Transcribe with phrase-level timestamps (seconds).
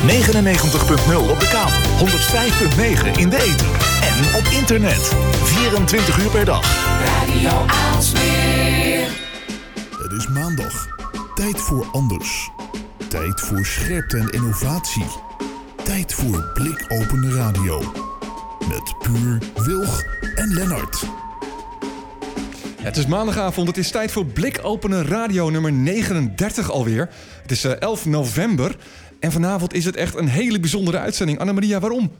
[0.00, 3.68] 99.0 op de kabel, 105.9 in de ether
[4.00, 5.14] en op internet.
[5.44, 6.88] 24 uur per dag.
[7.04, 9.08] Radio Aalsmeer.
[10.02, 10.86] Het is maandag.
[11.34, 12.50] Tijd voor anders.
[13.08, 15.06] Tijd voor scherpte en innovatie.
[15.84, 17.92] Tijd voor blikopende radio.
[18.68, 20.02] Met Puur, Wilg
[20.34, 21.04] en Lennart.
[22.80, 27.08] Het is maandagavond, het is tijd voor Blikopenen Radio nummer 39 alweer.
[27.42, 28.76] Het is eh, 11 november
[29.20, 31.38] en vanavond is het echt een hele bijzondere uitzending.
[31.38, 32.12] Annemaria, waarom?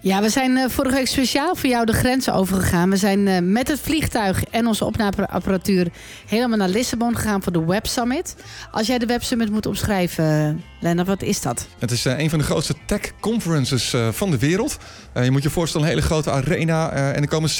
[0.00, 2.90] Ja, we zijn eh, vorige week speciaal voor jou de grenzen overgegaan.
[2.90, 5.88] We zijn eh, met het vliegtuig en onze opnameapparatuur
[6.26, 8.36] helemaal naar Lissabon gegaan voor de Web Summit.
[8.70, 11.66] Als jij de Web Summit moet omschrijven, uh, Lennart, wat is dat?
[11.78, 14.76] Het is eh, een van de grootste tech conferences eh, van de wereld.
[15.12, 17.50] Eh, je moet je voorstellen, een hele grote arena eh, en er komen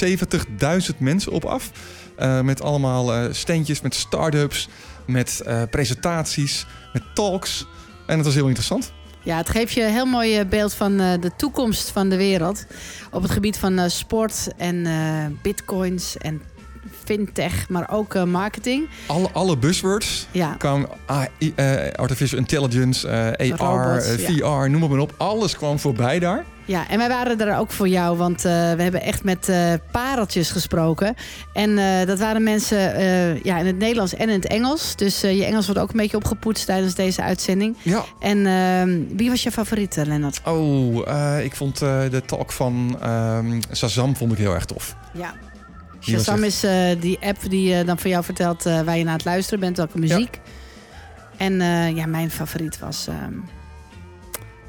[0.91, 1.71] 70.000 mensen op af.
[2.15, 4.67] Eh, met allemaal eh, standjes, met start-ups,
[5.07, 7.65] met eh, presentaties, met talks.
[8.07, 8.91] En het was heel interessant.
[9.23, 12.17] Ja, het geeft je een heel mooi eh, beeld van eh, de toekomst van de
[12.17, 12.65] wereld.
[13.11, 14.87] Op het gebied van eh, sport en
[15.41, 16.41] bitcoins en
[17.03, 18.89] fintech, maar ook marketing.
[19.07, 20.55] Alle, alle buzzwords Ja.
[20.57, 24.63] kwamen, AI, eh, artificial intelligence, AR, Robots, ja.
[24.63, 25.13] VR, noem maar op.
[25.17, 26.45] Alles kwam voorbij daar.
[26.65, 29.73] Ja, en wij waren er ook voor jou, want eh, we hebben echt met eh,
[29.91, 31.15] pareltjes gesproken.
[31.53, 32.77] En eh, dat waren mensen
[33.43, 34.95] ja, in het Nederlands en in het Engels.
[34.95, 37.75] Dus je Engels wordt ook een beetje opgepoetst tijdens deze uitzending.
[37.81, 38.03] Ja.
[38.19, 40.41] En ehm, wie was je favoriet, Lennart?
[40.45, 40.97] Oh,
[41.43, 44.95] ik vond de talk van ehm Shazam vond ik heel erg tof.
[45.13, 45.33] Ja.
[45.99, 46.63] Shazam is
[46.99, 49.99] die app die eh, dan voor jou vertelt waar je naar het luisteren bent, welke
[49.99, 50.39] muziek.
[51.37, 51.53] En
[51.95, 53.07] ja, mijn favoriet was...
[53.07, 53.33] ehm,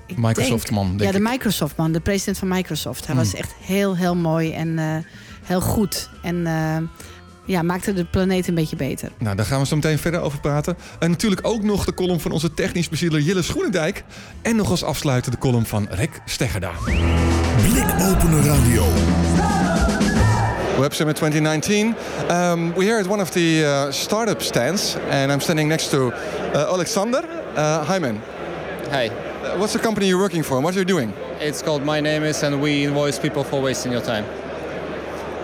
[0.06, 1.30] ik Microsoft denk- man, denk Ja, de ik.
[1.30, 3.06] Microsoft man, de president van Microsoft.
[3.06, 3.24] Hij Hmm.
[3.24, 4.96] was echt heel, heel mooi en eh,
[5.44, 6.08] heel goed.
[6.22, 6.76] En eh,
[7.44, 9.10] ja, maakte de planeet een beetje beter.
[9.18, 10.76] Nou, daar gaan we zo meteen verder over praten.
[10.98, 14.04] En natuurlijk ook nog de column van onze technisch bezieler Jille Schoenendijk.
[14.42, 16.70] En nog als afsluiter de column van Rick Steggerda.
[17.62, 18.84] Blikopende radio.
[20.78, 21.94] Web Summit 2019.
[22.30, 24.96] Um, we're here at one of the uh, startup stands.
[25.10, 26.12] And I'm standing next to
[26.54, 27.24] uh, Alexander.
[27.56, 28.20] Uh, hi, man.
[28.92, 29.10] Hi,
[29.54, 30.56] what's the company you're working for?
[30.56, 31.12] and What are you doing?
[31.40, 34.24] it's called My Name Is, and we invoice people for wasting your time.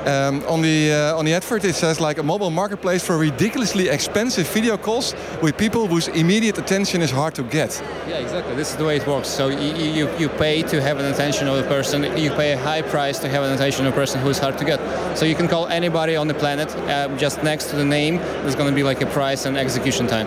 [0.05, 3.89] Um, on the uh, on the advert it says like a mobile marketplace for ridiculously
[3.89, 7.81] expensive video calls with people whose immediate attention is hard to get.
[8.09, 8.57] Yeah, exactly.
[8.57, 9.29] This is the way it works.
[9.29, 12.03] So you, you, you pay to have an attention of a person.
[12.19, 14.59] You pay a high price to have an attention of a person who is hard
[14.59, 14.81] to get.
[15.17, 16.75] So you can call anybody on the planet.
[16.75, 20.09] Uh, just next to the name, there's going to be like a price and execution
[20.09, 20.27] time.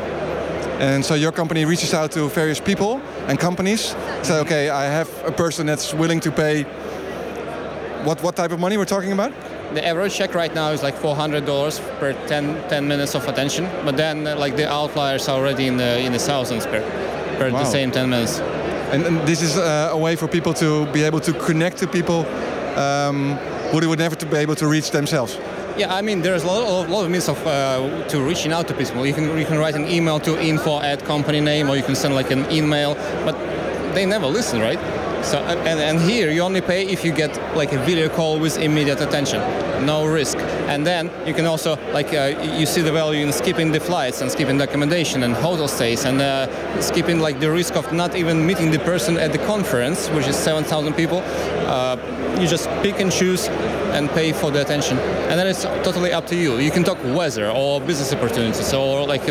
[0.79, 3.95] And so your company reaches out to various people and companies.
[4.23, 6.63] Say, okay, I have a person that's willing to pay.
[8.03, 9.31] What what type of money we're talking about?
[9.73, 13.65] The average check right now is like $400 per 10, 10 minutes of attention.
[13.83, 16.81] But then uh, like the outliers are already in the in the thousands per
[17.39, 17.59] per Wow.
[17.59, 18.39] the same 10 minutes.
[18.91, 21.87] And, and this is uh, a way for people to be able to connect to
[21.87, 22.25] people
[22.77, 23.37] um,
[23.71, 25.37] who they would never to be able to reach themselves.
[25.77, 28.65] Yeah, I mean, there's a lot, of, lot of means of uh, to reaching out
[28.69, 29.05] to people.
[29.05, 31.95] You can you can write an email to info at company name, or you can
[31.95, 33.35] send like an email, but
[33.93, 34.79] they never listen, right?
[35.25, 38.57] So and, and here you only pay if you get like a video call with
[38.57, 39.41] immediate attention,
[39.81, 40.37] no risk.
[40.67, 44.21] And then you can also like uh, you see the value in skipping the flights
[44.21, 48.15] and skipping the accommodation and hotel stays and uh, skipping like the risk of not
[48.15, 51.19] even meeting the person at the conference, which is 7,000 people.
[51.67, 51.97] Uh,
[52.39, 53.47] you just pick and choose
[53.95, 54.97] and pay for the attention
[55.29, 59.07] and then it's totally up to you you can talk weather or business opportunities or
[59.07, 59.21] like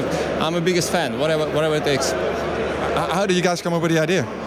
[0.40, 2.14] i'm a biggest fan whatever whatever it takes
[2.94, 4.43] how do you guys come up with the idea?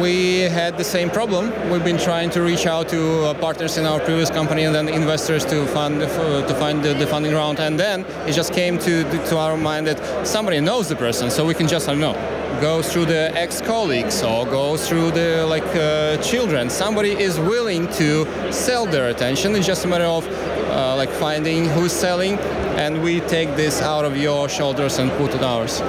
[0.00, 1.50] We had the same problem.
[1.70, 4.88] We've been trying to reach out to uh, partners in our previous company and then
[4.88, 7.58] investors to fund to find the, the funding round.
[7.58, 11.46] And then it just came to to our mind that somebody knows the person so
[11.46, 15.70] we can just I don't know go through the ex-colleagues or go through the like
[15.76, 16.68] uh, children.
[16.68, 19.54] Somebody is willing to sell their attention.
[19.54, 22.34] It's just a matter of uh, like finding who's selling
[22.78, 25.80] and we take this out of your shoulders and put it ours.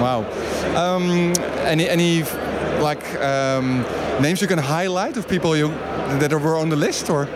[0.00, 0.24] Wow.
[0.74, 1.32] Um,
[1.64, 2.22] any any
[2.80, 3.84] like um,
[4.20, 5.68] names you can highlight of people you
[6.20, 7.28] that were on the list or?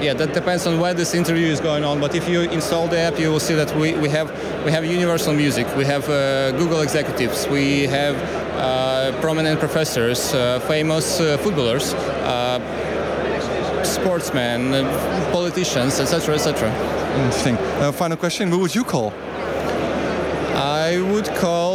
[0.00, 2.00] Yeah, that depends on where this interview is going on.
[2.00, 4.28] But if you install the app, you will see that we, we have
[4.64, 8.16] we have Universal Music, we have uh, Google executives, we have
[8.56, 12.60] uh, prominent professors, uh, famous uh, footballers, uh,
[13.82, 16.68] sportsmen, uh, politicians, etc., etc.
[17.16, 17.56] Interesting.
[17.56, 19.14] Uh, final question: Who would you call?
[20.56, 21.65] I would call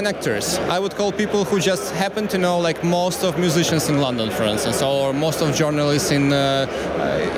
[0.00, 0.58] connectors.
[0.68, 4.30] I would call people who just happen to know like most of musicians in London,
[4.30, 6.66] for instance, or most of journalists in uh,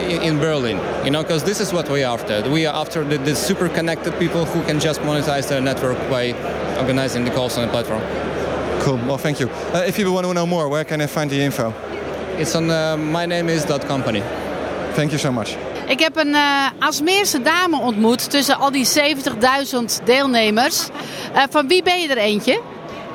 [0.08, 0.78] in- in Berlin.
[1.04, 2.42] You know, because this is what we are after.
[2.50, 6.32] We are after the, the super connected people who can just monetize their network by
[6.78, 8.02] organizing the calls on the platform.
[8.82, 8.98] Cool.
[9.08, 9.48] Well, thank you.
[9.74, 11.72] Uh, if people want to know more, where can I find the info?
[12.38, 14.22] It's on uh, mynameis.company.
[14.94, 15.56] Thank you so much.
[15.92, 20.88] Ik heb een uh, Asmeerse dame ontmoet tussen al die 70.000 deelnemers.
[21.34, 22.60] Uh, van wie ben je er eentje?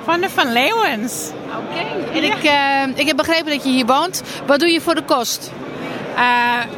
[0.03, 1.29] Van de Van Leeuwens.
[1.45, 2.11] Oké.
[2.13, 4.21] En ik, uh, ik heb begrepen dat je hier woont.
[4.45, 5.51] Wat doe je voor de kost?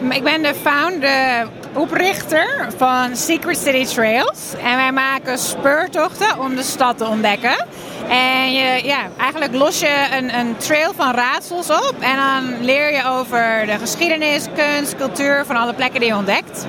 [0.10, 4.54] ik ben de founder, oprichter van Secret City Trails.
[4.64, 7.66] En wij maken speurtochten om de stad te ontdekken.
[8.10, 11.96] En je, ja, eigenlijk los je een, een trail van raadsels op.
[12.00, 16.68] En dan leer je over de geschiedenis, kunst, cultuur van alle plekken die je ontdekt.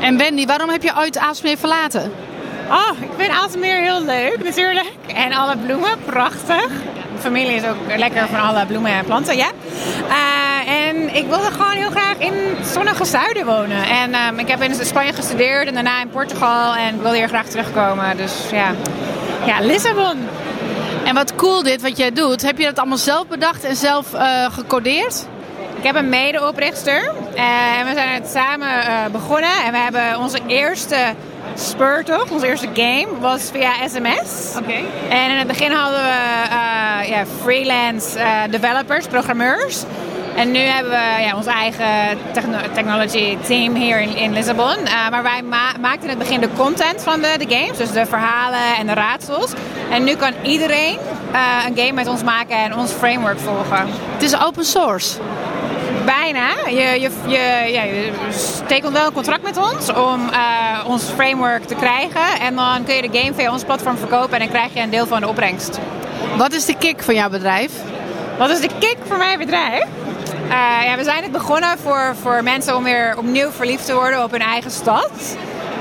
[0.00, 2.12] En Wendy, waarom heb je ooit Aalsmeer verlaten?
[2.70, 4.92] Oh, ik vind Aalsmeer heel leuk natuurlijk.
[5.14, 6.68] En alle bloemen, prachtig.
[7.14, 9.50] De familie is ook lekker van alle bloemen en planten, ja.
[10.08, 13.82] Uh, en ik wilde gewoon heel graag in het zonnige zuiden wonen.
[13.84, 16.74] En um, ik heb in Spanje gestudeerd en daarna in Portugal.
[16.74, 18.16] En ik wilde hier graag terugkomen.
[18.16, 18.70] Dus ja,
[19.46, 20.16] ja Lissabon.
[21.08, 22.42] En wat cool dit, wat jij doet.
[22.42, 25.26] Heb je dat allemaal zelf bedacht en zelf uh, gecodeerd?
[25.76, 27.12] Ik heb een medeoprichter.
[27.34, 29.64] Uh, en we zijn het samen uh, begonnen.
[29.64, 30.96] En we hebben onze eerste
[31.54, 34.54] speurtocht, onze eerste game, was via sms.
[34.56, 34.62] Oké.
[34.62, 34.84] Okay.
[35.08, 38.18] En in het begin hadden we ja, freelance
[38.50, 39.82] developers, programmeurs.
[40.38, 44.78] En nu hebben we ja, ons eigen techno technology team hier in, in Lissabon.
[44.84, 47.76] Uh, maar wij ma maakten in het begin de content van de, de games.
[47.76, 49.52] Dus de verhalen en de raadsels.
[49.90, 50.98] En nu kan iedereen
[51.32, 53.86] uh, een game met ons maken en ons framework volgen.
[54.12, 55.18] Het is open source.
[56.04, 56.48] Bijna.
[56.66, 58.12] Je, je, je, ja, je
[58.66, 62.40] tekent wel een contract met ons om uh, ons framework te krijgen.
[62.40, 64.90] En dan kun je de game via ons platform verkopen en dan krijg je een
[64.90, 65.78] deel van de opbrengst.
[66.36, 67.72] Wat is de kick van jouw bedrijf?
[68.38, 69.84] Wat is de kick voor mijn bedrijf?
[70.48, 74.22] Uh, ja, we zijn het begonnen voor, voor mensen om weer opnieuw verliefd te worden
[74.22, 75.36] op hun eigen stad.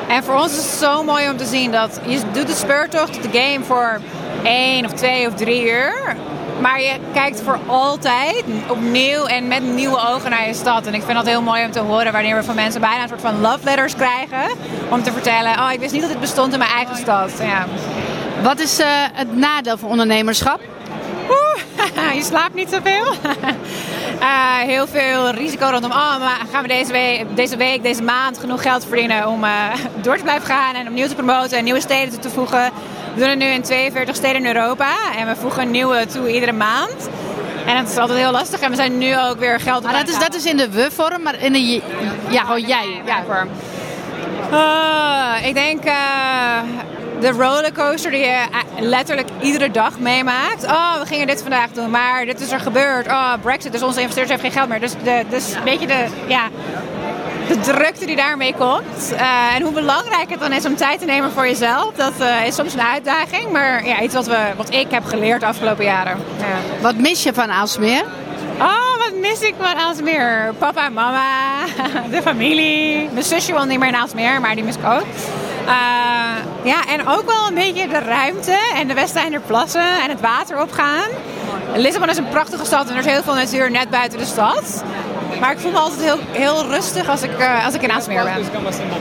[0.08, 3.24] En voor ons is het zo mooi om te zien dat je doet de speurtocht,
[3.24, 4.00] de game voor
[4.44, 6.16] één of twee of drie uur.
[6.62, 10.86] Maar je kijkt voor altijd opnieuw en met nieuwe ogen naar je stad.
[10.86, 13.10] En ik vind dat heel mooi om te horen wanneer we van mensen bijna een
[13.10, 14.58] soort van love letters krijgen.
[14.90, 17.32] Om te vertellen, oh ik wist niet dat dit bestond in mijn eigen stad.
[17.42, 17.66] Ja.
[18.44, 20.60] Wat is uh, het nadeel van ondernemerschap?
[21.30, 23.14] Oeh, je slaapt niet zoveel.
[24.20, 25.92] Uh, heel veel risico rondom.
[25.92, 29.74] Oh, maar gaan we deze week, deze week, deze maand genoeg geld verdienen om uh,
[30.04, 32.72] door te blijven gaan en opnieuw te promoten en nieuwe steden toe te voegen.
[33.14, 36.34] We doen het nu in 42 steden in Europa en we voegen een nieuwe toe
[36.34, 37.10] iedere maand.
[37.66, 38.60] En dat is altijd heel lastig.
[38.60, 41.22] En we zijn nu ook weer geld Maar dat is, dat is in de we-vorm,
[41.22, 41.82] maar in de
[42.30, 43.02] ja, gewoon jij.
[43.06, 43.50] Ja, vorm.
[44.52, 45.84] Uh, ik denk
[47.20, 48.46] de rollercoaster die je
[48.80, 50.64] letterlijk iedere dag meemaakt.
[50.64, 53.08] Oh, we gingen dit vandaag doen, maar dit is er gebeurd.
[53.08, 54.80] Oh, Brexit, dus onze investeerders hebben geen geld meer.
[54.80, 56.50] Dus, de, dus een beetje de, ja,
[57.48, 59.14] de drukte die daarmee komt.
[59.14, 61.94] Uh, en hoe belangrijk het dan is om tijd te nemen voor jezelf.
[61.94, 65.40] Dat uh, is soms een uitdaging, maar ja, iets wat, we, wat ik heb geleerd
[65.40, 66.18] de afgelopen jaren.
[66.38, 66.82] Ja.
[66.82, 68.04] Wat mis je van Aalsmeer?
[68.60, 70.54] Oh, wat mis ik van Aalsmeer?
[70.58, 71.26] Papa en mama,
[72.12, 73.10] de familie.
[73.12, 75.06] Mijn zusje woont niet meer in Aalsmeer, maar die mis ik ook.
[75.68, 75.74] Uh,
[76.64, 81.10] ja, en ook wel een beetje de ruimte en de Westeinderplassen en het water opgaan.
[81.76, 84.84] Lissabon is een prachtige stad en er is heel veel natuur net buiten de stad.
[85.40, 88.24] Maar ik voel me altijd heel, heel rustig als ik, uh, als ik in Aalsmeer
[88.24, 88.46] ben.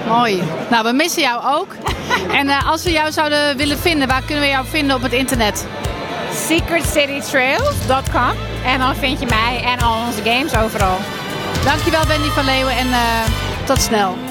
[0.09, 0.43] Mooi.
[0.71, 1.69] Nou, we missen jou ook.
[2.39, 5.13] en uh, als we jou zouden willen vinden, waar kunnen we jou vinden op het
[5.13, 5.67] internet?
[6.47, 8.33] secretcitytrails.com
[8.65, 10.97] En dan vind je mij en al onze games overal.
[11.65, 12.97] Dankjewel Wendy van Leeuwen en uh,
[13.65, 14.26] tot snel.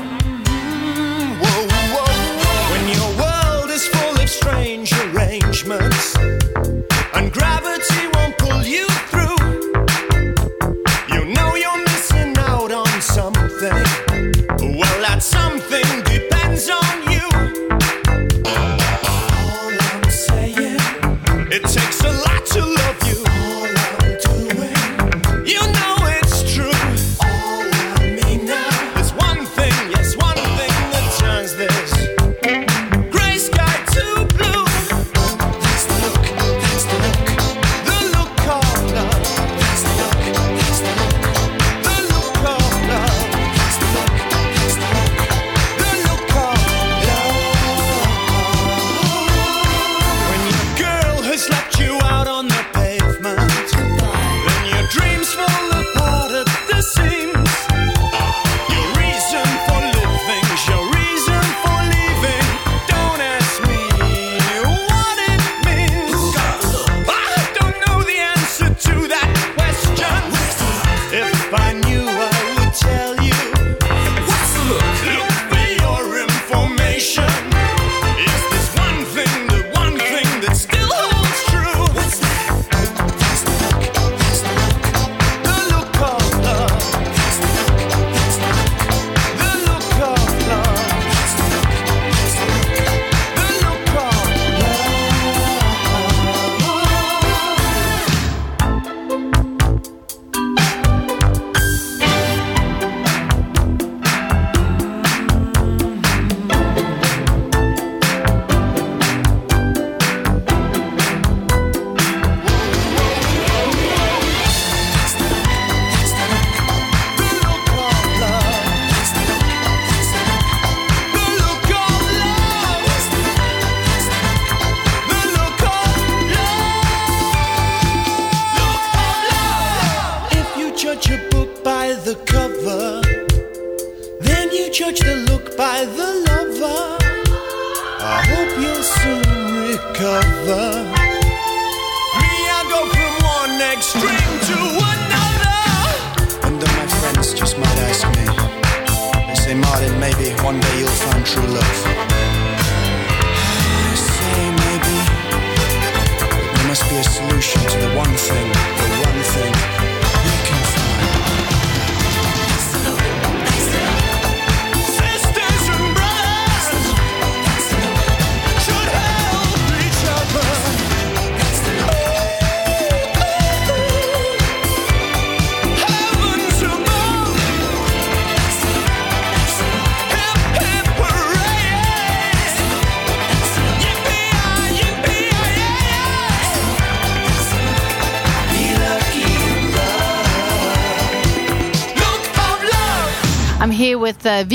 [4.45, 6.15] Strange arrangements,
[7.15, 8.04] and gravity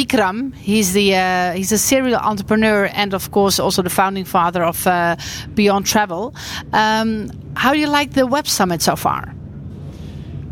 [0.00, 0.54] Vikram.
[0.54, 4.86] He's the uh, he's a serial entrepreneur and of course also the founding father of
[4.86, 5.16] uh,
[5.54, 6.34] Beyond Travel.
[6.72, 9.34] Um, how do you like the Web Summit so far?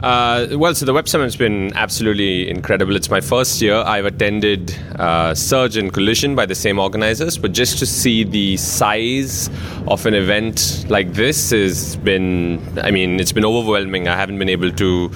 [0.01, 2.95] Uh, well, so the Web Summit's been absolutely incredible.
[2.95, 3.75] It's my first year.
[3.75, 8.57] I've attended uh, Surge and Collision by the same organizers, but just to see the
[8.59, 9.51] size
[9.89, 14.07] of an event like this has been, I mean, it's been overwhelming.
[14.07, 15.11] I haven't been able to.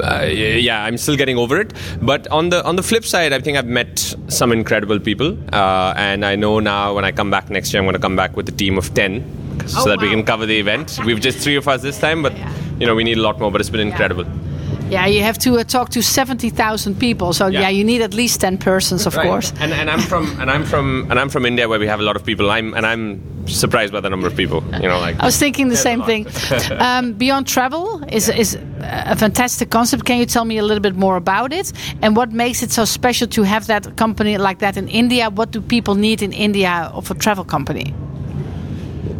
[0.00, 1.72] Uh, yeah, I'm still getting over it.
[2.00, 5.94] But on the on the flip side, I think I've met some incredible people, uh,
[5.96, 8.36] and I know now when I come back next year, I'm going to come back
[8.36, 9.24] with a team of ten,
[9.66, 10.98] so Oh, that we can cover the event.
[11.04, 12.32] We've just three of us this time, but
[12.78, 13.50] you know we need a lot more.
[13.50, 14.24] But it's been incredible.
[14.24, 14.49] Yeah,
[14.90, 17.32] you have to uh, talk to seventy thousand people.
[17.32, 17.60] So yeah.
[17.60, 17.68] Yeah.
[17.70, 19.26] you need at least ten persons, of Right.
[19.26, 19.52] course.
[19.60, 22.02] And, and I'm from and I'm from and I'm from India where we have a
[22.02, 22.50] lot of people.
[22.50, 24.62] I'm and I'm surprised by the number of people.
[24.82, 26.26] You know, like I was thinking the same thing.
[26.78, 30.04] um, Beyond Travel is is a fantastic concept.
[30.04, 32.84] Can you tell me a little bit more about it and what makes it so
[32.84, 35.30] special to have that company like that in India?
[35.30, 37.94] What do people need in India of a travel company?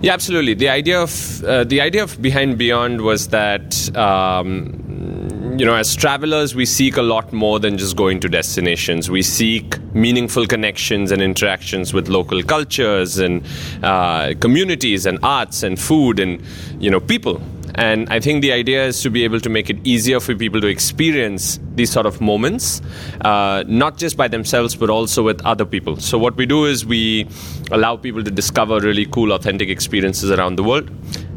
[0.02, 0.54] Yeah, absolutely.
[0.54, 4.89] The idea of uh, the idea of behind Beyond was that um,
[5.59, 9.11] you know, as travelers, we seek a lot more than just going to destinations.
[9.11, 13.45] We seek meaningful connections and interactions with local cultures and
[13.83, 16.42] uh, communities and arts and food and
[16.78, 17.40] you know people.
[17.74, 20.60] And I think the idea is to be able to make it easier for people
[20.60, 22.82] to experience these sort of moments,
[23.22, 25.96] uh, not just by themselves, but also with other people.
[25.96, 27.28] So, what we do is we
[27.70, 30.90] allow people to discover really cool, authentic experiences around the world.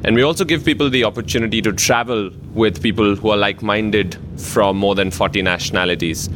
[0.06, 4.18] And we also give people the opportunity to travel with people who are like minded
[4.38, 6.30] from more than 40 nationalities.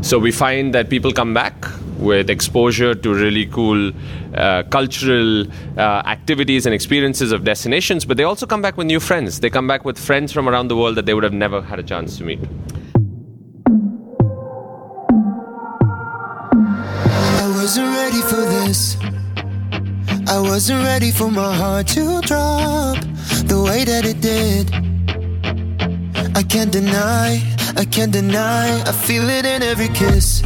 [0.00, 1.54] So, we find that people come back
[2.02, 3.92] with exposure to really cool
[4.34, 5.46] uh, cultural
[5.78, 9.40] uh, activities and experiences of destinations, but they also come back with new friends.
[9.40, 11.78] They come back with friends from around the world that they would have never had
[11.78, 12.40] a chance to meet.
[17.44, 18.96] I wasn't ready for this.
[20.28, 22.96] I wasn't ready for my heart to drop
[23.46, 24.72] the way that it did.
[26.34, 27.42] I can't deny,
[27.76, 30.42] I can't deny, I feel it in every kiss.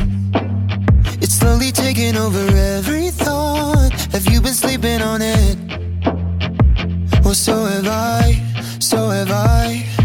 [1.46, 3.92] Slowly taking over every thought.
[4.10, 5.56] Have you been sleeping on it?
[7.24, 8.32] Well, so have I,
[8.80, 9.95] so have I.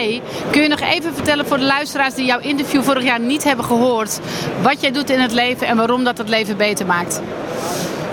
[0.00, 0.50] jaar 2.
[0.50, 3.64] Kun je nog even vertellen voor de luisteraars die jouw interview vorig jaar niet hebben
[3.64, 4.20] gehoord...
[4.62, 7.20] wat jij doet in het leven en waarom dat het leven beter maakt?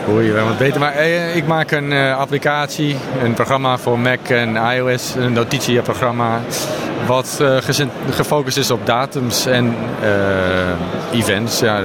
[0.09, 0.79] Oei, we het beter.
[0.79, 6.41] Maar eh, ik maak een uh, applicatie, een programma voor Mac en iOS, een notitieprogramma.
[7.05, 7.43] Wat
[8.09, 9.75] gefocust is op datums en
[11.13, 11.81] events, ja,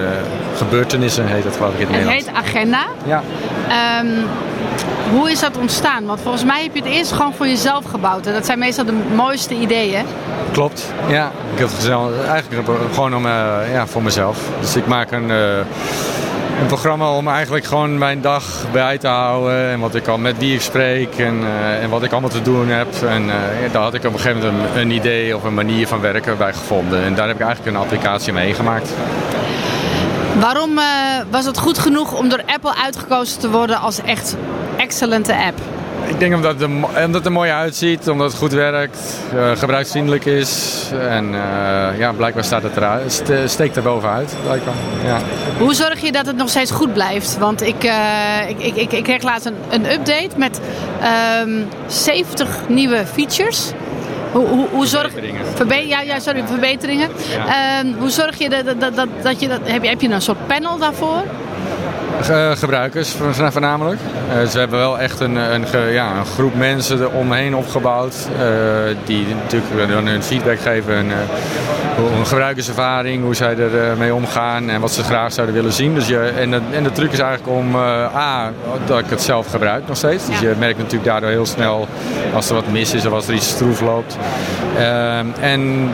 [0.57, 2.27] gebeurtenissen heet dat geloof ik in het, het Nederlands.
[2.27, 2.87] Het heet Agenda.
[3.07, 3.23] Ja.
[4.01, 4.25] Um,
[5.11, 6.07] hoe is dat ontstaan?
[6.07, 8.27] Want volgens mij heb je het eerst gewoon voor jezelf gebouwd.
[8.27, 10.05] En dat zijn meestal de mooiste ideeën.
[10.53, 11.31] Klopt, ja.
[11.53, 11.91] Ik heb het
[12.29, 14.39] eigenlijk gewoon om, uh, ja, voor mezelf.
[14.61, 15.57] Dus ik maak een, uh,
[16.61, 19.71] een programma om eigenlijk gewoon mijn dag bij te houden.
[19.71, 22.43] En wat ik al met wie ik spreek en, uh, en wat ik allemaal te
[22.43, 23.03] doen heb.
[23.09, 23.27] En
[23.73, 26.39] daar had ik op een gegeven moment een, een, idee of een manier van werken
[26.39, 27.03] bij gevonden.
[27.03, 28.91] En daar heb ik eigenlijk een applicatie mee gemaakt.
[30.41, 30.85] Waarom uh,
[31.31, 34.37] was het goed genoeg om door Apple uitgekozen te worden als echt
[34.83, 35.61] excellente app?
[36.07, 36.69] Ik denk omdat het, er,
[37.05, 38.99] omdat het er mooi uitziet, omdat het goed werkt,
[39.35, 40.83] uh, gebruiksvriendelijk is.
[41.01, 44.35] En uh, ja, blijkbaar staat het st steekt er bovenuit.
[44.45, 44.75] Blijkbaar.
[45.05, 45.21] Ja.
[45.59, 47.39] Hoe zorg je dat het nog steeds goed blijft?
[47.39, 50.61] Want ik, uh, ik, ik, ik, ik kreeg laatst een, een update met
[51.45, 53.73] um, 70 nieuwe features.
[54.33, 55.13] Hoe, hoe, hoe zorg
[55.55, 57.09] verbe ja, ja, sorry, verbeteringen.
[57.47, 57.85] Ja.
[57.85, 59.61] Uh, hoe zorg je dat, dat, dat, dat je dat.
[59.65, 61.23] Heb je, heb je een soort panel daarvoor?
[62.21, 63.15] Ge gebruikers
[63.51, 64.01] voornamelijk.
[64.29, 68.15] Uh, ze hebben wel echt een, een, ge, ja, een groep mensen eromheen opgebouwd.
[68.33, 70.97] Uh, die natuurlijk dan hun feedback geven.
[70.97, 71.11] En,
[71.97, 75.95] een gebruikerservaring, hoe zij er mee omgaan en wat ze graag zouden willen zien.
[75.95, 78.53] Dus je, en, de, en de truc is eigenlijk om A,
[78.87, 80.27] dat ik het zelf gebruik nog steeds.
[80.27, 81.89] Dus je merkt natuurlijk daardoor heel snel
[82.35, 84.17] als er wat mis is of als er iets stroef loopt.
[85.41, 85.91] en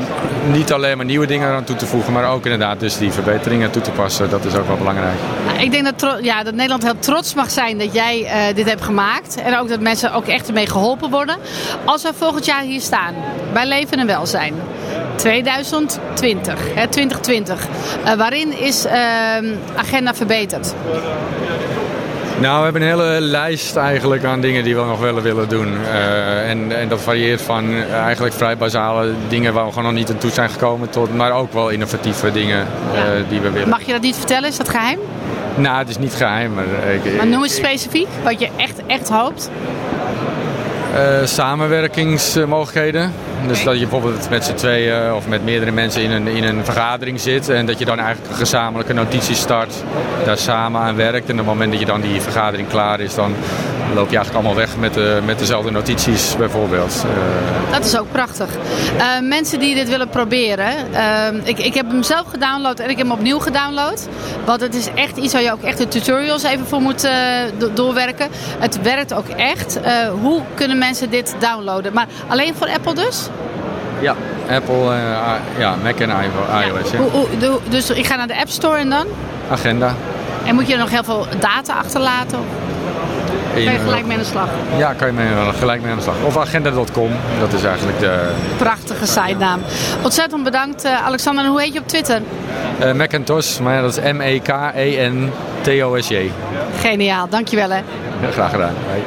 [0.52, 3.70] niet alleen maar nieuwe dingen eraan toe te voegen, maar ook inderdaad dus die verbeteringen
[3.70, 4.30] toe te passen.
[4.30, 5.18] Dat is ook wel belangrijk.
[5.46, 8.68] Nou, ik denk dat, ja, dat Nederland heel trots mag zijn dat jij uh, dit
[8.68, 9.42] hebt gemaakt.
[9.42, 11.36] En ook dat mensen ook echt ermee geholpen worden.
[11.84, 13.14] Als we volgend jaar hier staan,
[13.52, 14.54] bij Leven en Welzijn.
[15.18, 17.66] 2020, hè, 2020.
[18.04, 18.92] Uh, waarin is uh,
[19.76, 20.74] agenda verbeterd?
[22.40, 25.72] Nou, we hebben een hele lijst eigenlijk aan dingen die we nog willen willen doen.
[25.72, 29.92] Uh, en, en dat varieert van uh, eigenlijk vrij basale dingen waar we gewoon nog
[29.92, 33.02] niet aan toe zijn gekomen, tot, maar ook wel innovatieve dingen ja.
[33.28, 33.68] die we willen.
[33.68, 34.48] Mag je dat niet vertellen?
[34.48, 34.98] Is dat geheim?
[35.54, 36.54] Nou, het is niet geheim.
[36.54, 39.50] Maar, ik, maar noem eens specifiek wat je echt, echt hoopt.
[40.94, 43.12] Uh, samenwerkingsmogelijkheden.
[43.46, 46.64] Dus dat je bijvoorbeeld met z'n tweeën of met meerdere mensen in een, in een
[46.64, 47.48] vergadering zit.
[47.48, 49.74] En dat je dan eigenlijk een gezamenlijke notitie start.
[50.24, 51.28] Daar samen aan werkt.
[51.28, 53.34] En op het moment dat je dan die vergadering klaar is, dan
[53.94, 57.04] loop je eigenlijk allemaal weg met, de, met dezelfde notities bijvoorbeeld.
[57.06, 58.48] Uh, dat is ook prachtig.
[58.96, 60.74] Uh, mensen die dit willen proberen.
[60.92, 64.08] Uh, ik, ik heb hem zelf gedownload en ik heb hem opnieuw gedownload.
[64.44, 67.12] Want het is echt iets waar je ook echt de tutorials even voor moet uh,
[67.58, 68.28] do doorwerken.
[68.58, 69.78] Het werkt ook echt.
[70.20, 71.92] hoe kunnen mensen dit downloaden?
[71.92, 73.28] Maar alleen voor Apple dus?
[74.00, 74.14] Ja,
[74.50, 74.96] Apple,
[75.58, 76.90] ja, Mac en iOS.
[76.90, 77.58] Ja.
[77.68, 79.06] Dus ik ga naar de App Store en dan?
[79.50, 79.94] Agenda.
[80.46, 82.38] En moet je er nog heel veel data achterlaten?
[83.64, 84.48] Kan je gelijk mee aan de slag?
[84.76, 86.14] Ja, kan je mee, gelijk mee aan de slag.
[86.24, 88.30] Of agenda.com, dat is eigenlijk de...
[88.56, 89.60] Prachtige sitenaam.
[90.02, 91.44] Ontzettend bedankt uh, Alexander.
[91.44, 92.22] En hoe heet je op Twitter?
[92.84, 96.30] Uh, Macintosh, maar ja, dat is E M-E-K-E-N-T-O-S-J.
[96.80, 97.76] Geniaal, dankjewel hè.
[98.20, 98.74] Ja, graag gedaan.
[98.86, 99.02] Bye.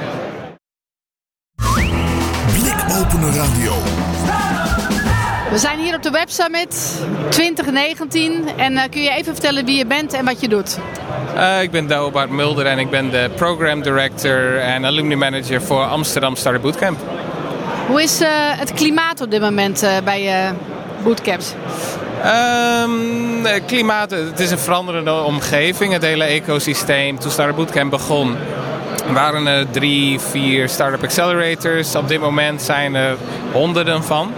[2.59, 3.73] Blikopener Radio.
[5.51, 9.77] We zijn hier op de Web Summit 2019 en uh, kun je even vertellen wie
[9.77, 10.77] je bent en wat je doet?
[11.35, 15.61] Uh, ik ben Douwe Bart Mulder en ik ben de Program Director en Alumni Manager
[15.61, 16.99] voor Amsterdam Startup Bootcamp.
[17.87, 20.49] Hoe is uh, het klimaat op dit moment bij je
[21.03, 21.53] bootcamps?
[22.25, 25.93] Um, klimaat, het is een veranderende omgeving.
[25.93, 27.19] Het hele ecosysteem.
[27.19, 28.35] Toen Startup Bootcamp begon
[29.13, 31.95] waren er drie, vier startup accelerators.
[31.95, 33.17] Op dit moment zijn er
[33.51, 34.33] honderden van.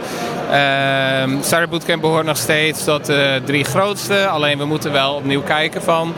[0.53, 4.27] Uh, Startup Bootcamp behoort nog steeds tot de drie grootste.
[4.27, 6.13] Alleen we moeten wel opnieuw kijken van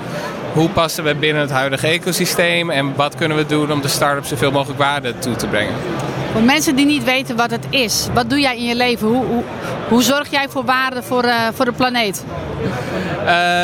[0.54, 4.26] hoe passen we binnen het huidige ecosysteem en wat kunnen we doen om de start-up
[4.26, 5.74] zoveel mogelijk waarde toe te brengen.
[6.32, 9.08] Voor mensen die niet weten wat het is, wat doe jij in je leven?
[9.08, 9.44] Hoe, hoe,
[9.90, 12.24] hoe zorg jij voor waarde voor, uh, voor de planeet?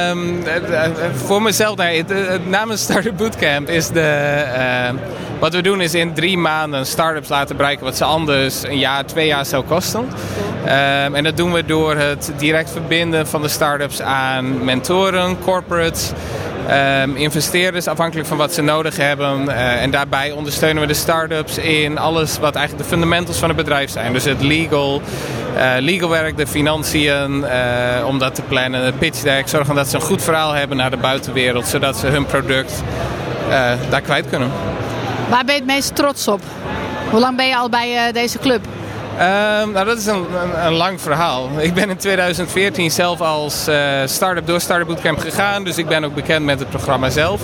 [0.09, 0.43] Um,
[1.13, 2.05] voor mezelf, nee,
[2.45, 4.43] namens Startup Bootcamp is de.
[4.57, 4.99] Uh,
[5.41, 9.05] wat we doen is in drie maanden start-ups laten bereiken wat ze anders een jaar,
[9.05, 9.99] twee jaar zou kosten.
[9.99, 16.11] Um, en dat doen we door het direct verbinden van de start-ups aan mentoren, corporates.
[17.03, 19.43] Um, investeerders afhankelijk van wat ze nodig hebben.
[19.43, 23.57] Uh, en daarbij ondersteunen we de start-ups in alles wat eigenlijk de fundamentals van het
[23.57, 24.13] bedrijf zijn.
[24.13, 25.01] Dus het legal,
[25.55, 29.47] uh, legal werk, de financiën, uh, om dat te plannen, de pitch deck.
[29.47, 32.83] Zorgen dat ze een goed verhaal hebben naar de buitenwereld, zodat ze hun product
[33.51, 34.51] eh, daar kwijt kunnen.
[35.31, 36.41] Waar ben je het meest trots op?
[37.09, 38.65] Hoe lang ben je al bij eh, deze club?
[39.17, 40.25] Ehm, nou, dat is een,
[40.65, 41.49] een, lang verhaal.
[41.57, 45.63] Ik ben in 2014 zelf als eh, start-up door Startup Bootcamp gegaan.
[45.63, 47.41] Dus ik ben ook bekend met het programma zelf.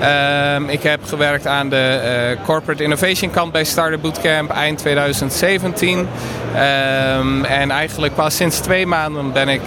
[0.00, 6.08] Ehm, ik heb gewerkt aan de eh, Corporate Innovation kant bij Startup Bootcamp eind 2017.
[6.54, 9.62] Ehm, en eigenlijk pas sinds twee maanden ben ik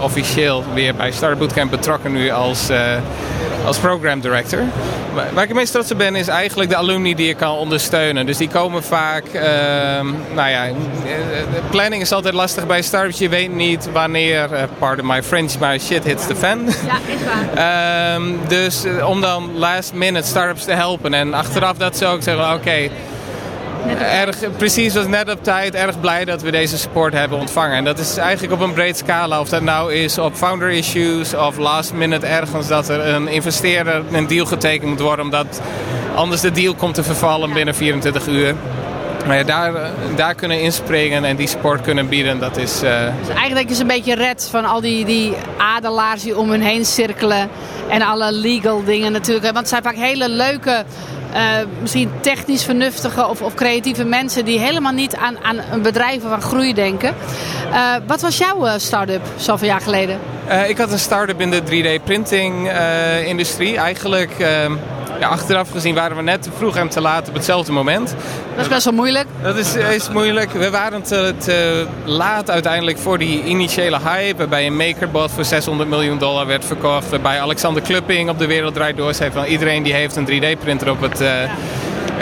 [0.00, 2.68] officieel weer bij Startup Bootcamp betrokken nu als,
[3.64, 4.60] als program director.
[5.14, 8.26] Waar ik het meest trots op ben is eigenlijk de alumni die ik kan ondersteunen.
[8.26, 10.72] Dus die komen vaak, ehm, nou ja, eh,
[11.70, 13.18] planning is altijd lastig bij startups.
[13.18, 16.64] Je weet niet wanneer, eh, pardon my French, maar shit hits the fan.
[16.64, 16.72] Ja,
[17.06, 18.14] is waar.
[18.14, 21.14] Ehm, dus eh, om dan last minute startups te helpen.
[21.14, 22.88] En achteraf dat ze ook zeggen, oké,
[23.98, 25.74] erg, precies was net op tijd.
[25.74, 27.76] Erg blij dat we deze support hebben ontvangen.
[27.76, 29.40] En dat is eigenlijk op een breed scala.
[29.40, 34.02] Of dat nou is op founder issues of last minute ergens dat er een investeerder
[34.12, 35.24] een deal getekend moet worden.
[35.24, 35.60] Omdat
[36.14, 38.54] anders de deal komt te vervallen binnen 24 uur.
[39.26, 39.72] Maar ja, daar,
[40.16, 42.82] daar kunnen inspringen en die support kunnen bieden, dat is...
[42.82, 42.90] eh,
[43.26, 46.62] Dus eigenlijk is het een beetje red van al die, die adelaars die om hun
[46.62, 47.48] heen cirkelen.
[47.88, 49.44] En alle legal dingen natuurlijk.
[49.44, 50.84] Want het zijn vaak hele leuke,
[51.32, 51.40] eh,
[51.80, 54.44] misschien technisch vernuftige of, of creatieve mensen...
[54.44, 57.14] die helemaal niet aan, aan een aan groei denken.
[57.72, 60.18] Eh, wat was jouw eh, start-up zoveel jaar geleden?
[60.68, 63.76] Ik had een start-up in de 3D-printing-industrie.
[63.76, 64.72] Eigenlijk, ehm,
[65.18, 68.14] ja, achteraf gezien waren we net te vroeg en te laat op hetzelfde moment.
[68.54, 69.26] Dat is best wel moeilijk.
[69.42, 70.52] Dat is, is moeilijk.
[70.52, 74.36] We waren te, te laat uiteindelijk voor die initiële hype.
[74.36, 77.10] Waarbij een makerbot voor 600 miljoen dollar werd verkocht.
[77.10, 80.90] Waarbij Alexander Klupping op de wereld draait door zei van iedereen die heeft een 3D-printer
[80.90, 81.20] op het...
[81.20, 81.28] eh,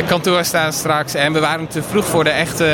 [0.07, 1.15] kantoor staan straks.
[1.15, 2.65] En we waren te vroeg voor de echte,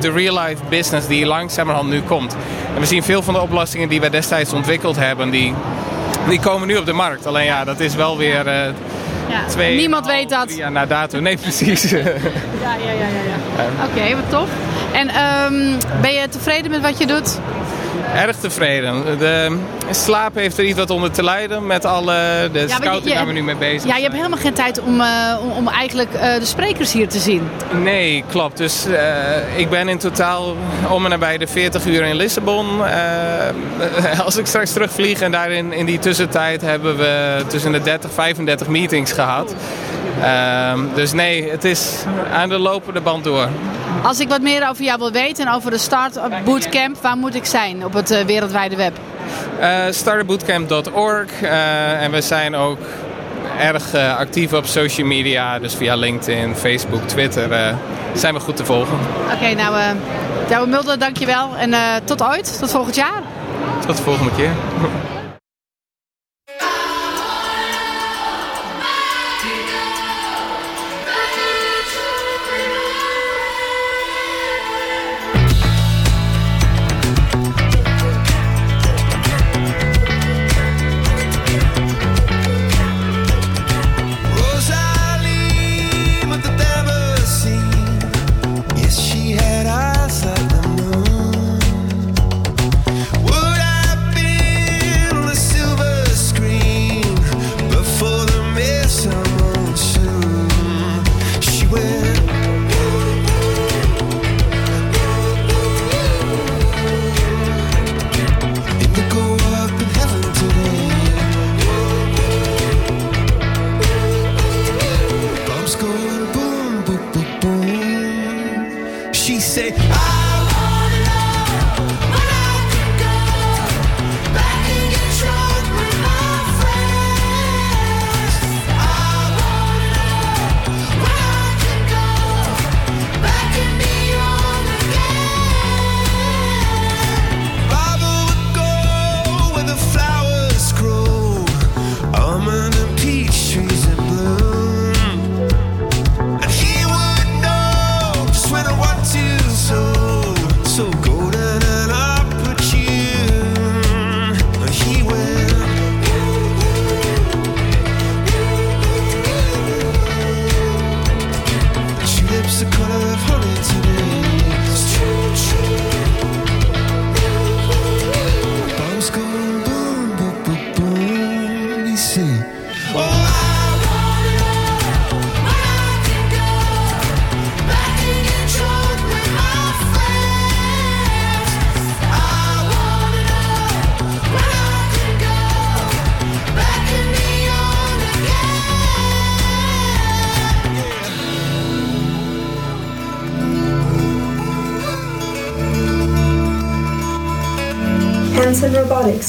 [0.00, 2.36] de, real-life business die langzamerhand nu komt.
[2.74, 5.54] En we zien veel van de oplossingen die we destijds ontwikkeld hebben, die,
[6.28, 7.26] die komen nu op de markt.
[7.26, 8.60] Alleen ja, dat is wel weer eh,
[9.28, 9.76] Ja, twee...
[9.76, 10.56] niemand weet dat.
[10.56, 11.22] Ja, na datum.
[11.22, 11.90] Nee, precies.
[11.90, 12.04] Ja, ja,
[12.64, 13.22] ja, ja.
[13.56, 13.84] ja.
[13.84, 14.48] Oké, wat tof.
[14.92, 17.38] En ehm, ben je tevreden met wat je doet?
[18.14, 19.18] Erg tevreden.
[19.18, 19.58] De
[19.90, 23.32] slaap heeft er iets wat onder te lijden met alle de Ja, scouting waar we
[23.32, 25.06] nu mee bezig Ja, je hebt helemaal geen tijd om, eh,
[25.56, 27.48] om, eigenlijk eh, de sprekers hier te zien.
[27.82, 28.56] Nee, klopt.
[28.56, 30.56] Dus eh, ik ben in totaal
[30.90, 32.66] om en nabij de 40 uur in Lissabon.
[34.24, 38.68] Als ik straks terugvlieg en daarin in die tussentijd hebben we tussen de 30 35
[38.68, 39.54] meetings gehad.
[40.22, 43.48] Ehm, dus nee, het is aan de lopende band door.
[44.02, 47.34] Als ik wat meer over jou wil weten en over de Startup Bootcamp, waar moet
[47.34, 48.96] ik zijn op het eh, wereldwijde web?
[49.60, 52.78] Eh starterbootcamp.org eh, en we zijn ook
[53.58, 55.58] erg actief op social media.
[55.58, 57.74] Dus via LinkedIn, Facebook, Twitter
[58.14, 58.98] zijn we goed te volgen.
[59.34, 59.90] Oké, nou, eh
[60.48, 61.56] Douwe Mulder, dankjewel.
[61.56, 61.74] En
[62.04, 63.22] tot ooit, tot volgend jaar.
[63.86, 64.50] Tot de volgende keer.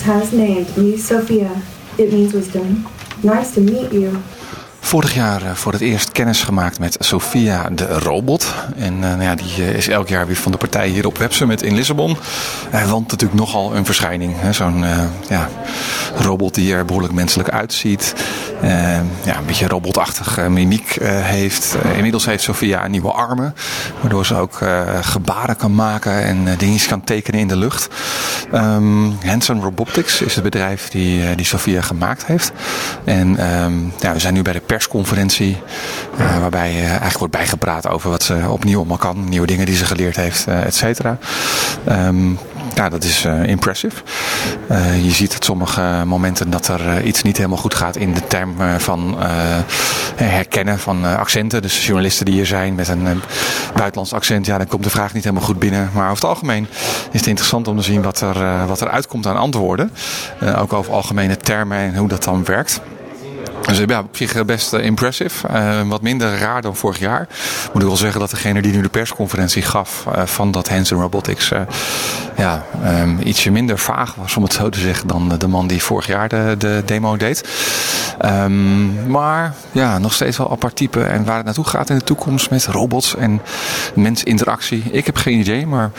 [0.09, 1.51] has named me Sophia.
[1.95, 2.85] It means wisdom.
[3.21, 4.11] Nice to meet you.
[4.79, 8.53] Vorig jaar eh, voor het eerst kennis gemaakt met Sophia de robot.
[8.75, 11.17] En eh, nou ja, die eh, is elk jaar weer van de partij hier op
[11.17, 12.17] Web Summit in Lissabon.
[12.69, 14.35] Hij want natuurlijk nogal een verschijning.
[14.51, 14.83] Zo'n
[15.29, 15.49] ja,
[16.15, 18.13] robot die er behoorlijk menselijk uitziet.
[18.61, 18.69] Eh,
[19.23, 21.77] ja, een beetje robotachtige mimiek eh, heeft.
[21.83, 23.55] Eh, inmiddels heeft Sophia nieuwe armen.
[24.01, 27.87] Waardoor ze ook eh, gebaren kan maken en eh, dingetjes kan tekenen in de lucht.
[28.51, 32.51] Ehm Hanson Robotics is het bedrijf die, eh, die Sophia gemaakt heeft.
[33.03, 35.57] En ehm, ja, we zijn nu bij de persconferentie.
[36.17, 39.29] eh, waarbij eh, eigenlijk wordt bijgepraat over wat ze opnieuw allemaal kan.
[39.29, 41.17] Nieuwe dingen die ze geleerd heeft, eh, et cetera.
[41.85, 42.31] Ehm,
[42.75, 44.01] ja, dat is eh, impressive.
[44.67, 48.13] Eh, je ziet op sommige momenten dat er eh, iets niet helemaal goed gaat in
[48.13, 49.17] de term van
[50.15, 51.61] herkennen van accenten.
[51.61, 53.21] Dus journalisten die hier zijn met een
[53.73, 55.89] buitenlands accent, ja, dan komt de vraag niet helemaal goed binnen.
[55.93, 56.67] Maar over het algemeen
[57.11, 59.91] is het interessant om te zien wat er, wat er uitkomt aan antwoorden.
[60.57, 62.81] Ook over algemene termen en hoe dat dan werkt.
[63.65, 65.47] Dus ja, op zich best eh, impressive.
[65.47, 67.27] Eh, wat minder raar dan vorig jaar.
[67.73, 71.01] Moet ik wel zeggen dat degene die nu de persconferentie gaf eh, van dat Hanson
[71.01, 71.61] Robotics eh,
[72.37, 75.83] ja, ehm, ietsje minder vaag was, om het zo te zeggen, dan de man die
[75.83, 77.43] vorig jaar de, de demo deed.
[78.19, 81.03] Ehm, maar ja, nog steeds wel apart type.
[81.03, 83.41] En waar het naartoe gaat in de toekomst met robots en
[83.95, 84.83] mensinteractie.
[84.91, 85.91] Ik heb geen idee, maar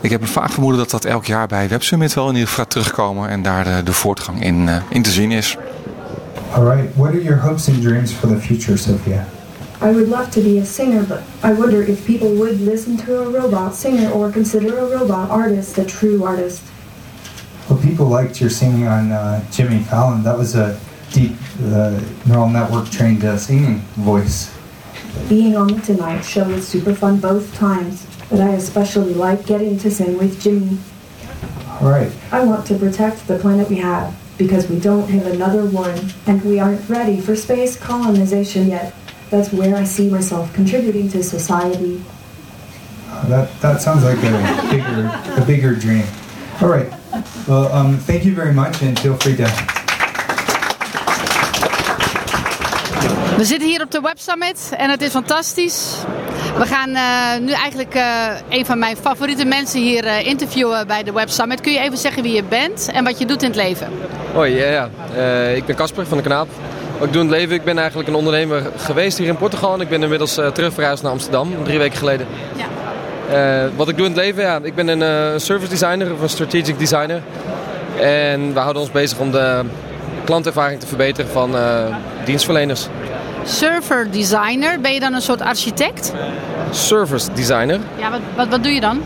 [0.00, 2.48] ik heb een vaag vermoeden dat dat elk jaar bij Web Summit wel in ieder
[2.48, 3.28] geval terugkomen.
[3.28, 5.56] En daar de, de voortgang in, eh, in te zien is.
[6.56, 6.88] All right.
[6.96, 9.28] What are your hopes and dreams for the future, Sophia?
[9.82, 13.24] I would love to be a singer, but I wonder if people would listen to
[13.24, 16.62] a robot singer or consider a robot artist a true artist.
[17.68, 20.22] Well, people liked your singing on uh, Jimmy Fallon.
[20.22, 20.80] That was a
[21.12, 24.56] deep uh, neural network trained uh, singing voice.
[25.28, 29.76] Being on the Tonight Show was super fun both times, but I especially like getting
[29.80, 30.78] to sing with Jimmy.
[31.82, 32.10] All right.
[32.32, 36.42] I want to protect the planet we have because we don't have another one and
[36.44, 38.94] we aren't ready for space colonization yet.
[39.30, 42.02] That's where I see myself contributing to society.
[43.08, 46.06] Uh, that that sounds like a bigger a bigger dream.
[46.60, 46.92] All right.
[47.48, 49.46] Well, um, thank you very much, and feel free to
[53.36, 55.74] We zitten hier op de Web Summit en het is fantastisch.
[56.58, 58.04] We gaan eh, nu eigenlijk eh,
[58.48, 61.60] een van mijn favoriete mensen hier eh, interviewen bij de Web Summit.
[61.60, 63.88] Kun je even zeggen wie je bent en wat je doet in het leven?
[64.32, 64.88] Hoi, ja, ja.
[65.54, 66.48] Ik ben Casper van de Kanaap.
[66.98, 69.74] Wat ik doe in het leven, ik ben eigenlijk een ondernemer geweest hier in Portugal.
[69.74, 72.26] En ik ben inmiddels uh, terug verhuisd naar Amsterdam, drie weken geleden.
[72.56, 73.68] Ja.
[73.76, 76.78] Wat ik doe in het leven, ja, ik ben een service designer of een strategic
[76.78, 77.22] designer.
[78.00, 79.60] En we houden ons bezig om de
[80.24, 81.54] klantervaring te verbeteren van
[82.24, 82.88] dienstverleners.
[83.46, 86.12] Server designer, ben je dan een soort architect?
[86.70, 87.80] Service designer.
[87.98, 89.02] Ja, wat, wat, wat doe je dan?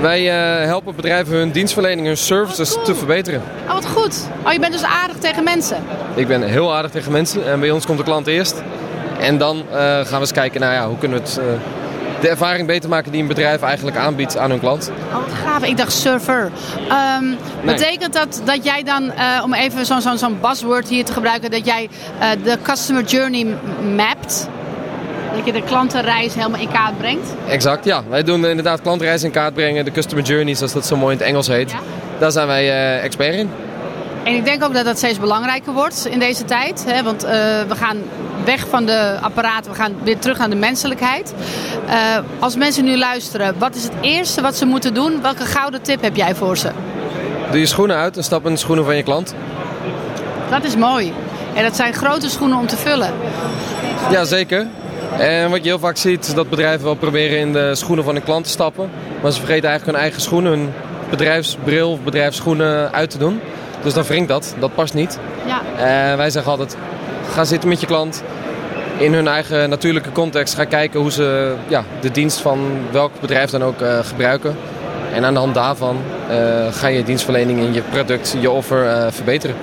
[0.00, 3.42] Wij eh, helpen bedrijven hun dienstverlening, hun services te verbeteren.
[3.66, 4.28] Oh, wat goed.
[4.46, 5.76] Oh, je bent dus aardig tegen mensen.
[6.14, 8.62] Ik ben heel aardig tegen mensen en bij ons komt de klant eerst.
[9.20, 11.44] En dan eh, gaan we eens kijken, nou ja, hoe kunnen we het, eh,
[12.22, 14.90] de ervaring beter maken die een bedrijf eigenlijk aanbiedt aan hun klant.
[15.08, 15.64] Oh, wat gaaf.
[15.64, 16.50] Ik dacht server.
[16.88, 17.24] Ehm,
[17.64, 21.50] Betekent dat dat jij dan, eh, om even zo'n zo'n zo'n buzzword hier te gebruiken,
[21.50, 23.46] dat jij eh, de customer journey
[23.96, 24.48] mapt?
[25.36, 27.28] Dat je de klantenreis helemaal in kaart brengt?
[27.48, 28.02] Exact, ja.
[28.08, 31.18] Wij doen inderdaad klantreizen in kaart brengen, de customer journey, zoals dat zo mooi in
[31.18, 31.74] het Engels heet.
[32.18, 33.50] Daar zijn wij eh, expert in.
[34.24, 36.84] En ik denk ook dat dat steeds belangrijker wordt in deze tijd.
[36.88, 37.02] Hè?
[37.02, 37.32] Want eh,
[37.68, 37.98] we gaan
[38.44, 41.34] weg van de apparaten, we gaan weer terug naar de menselijkheid.
[41.86, 45.22] Eh, als mensen nu luisteren, wat is het eerste wat ze moeten doen?
[45.22, 46.70] Welke gouden tip heb jij voor ze?
[47.50, 49.34] Doe je schoenen uit en stap in de schoenen van je klant.
[50.50, 51.12] Dat is mooi.
[51.54, 53.12] En dat zijn grote schoenen om te vullen.
[54.10, 54.66] Ja, zeker.
[55.18, 58.14] En wat je heel vaak ziet, is dat bedrijven wel proberen in de schoenen van
[58.14, 58.90] hun klant te stappen.
[59.22, 60.72] Maar ze vergeten eigenlijk hun eigen schoenen, hun
[61.10, 63.40] bedrijfsbril of bedrijfsschoenen uit te doen.
[63.82, 64.54] Dus dan wringt dat.
[64.58, 65.18] Dat past niet.
[65.46, 65.60] Ja.
[65.76, 66.76] En wij zeggen altijd,
[67.32, 68.22] ga zitten met je klant.
[68.96, 70.54] In hun eigen natuurlijke context.
[70.54, 72.58] Ga kijken hoe ze ja, de dienst van
[72.90, 74.56] welk bedrijf dan ook eh, gebruiken.
[75.12, 75.96] En aan de hand daarvan
[76.28, 76.36] eh,
[76.70, 79.56] ga je dienstverlening in je product, je offer eh, verbeteren.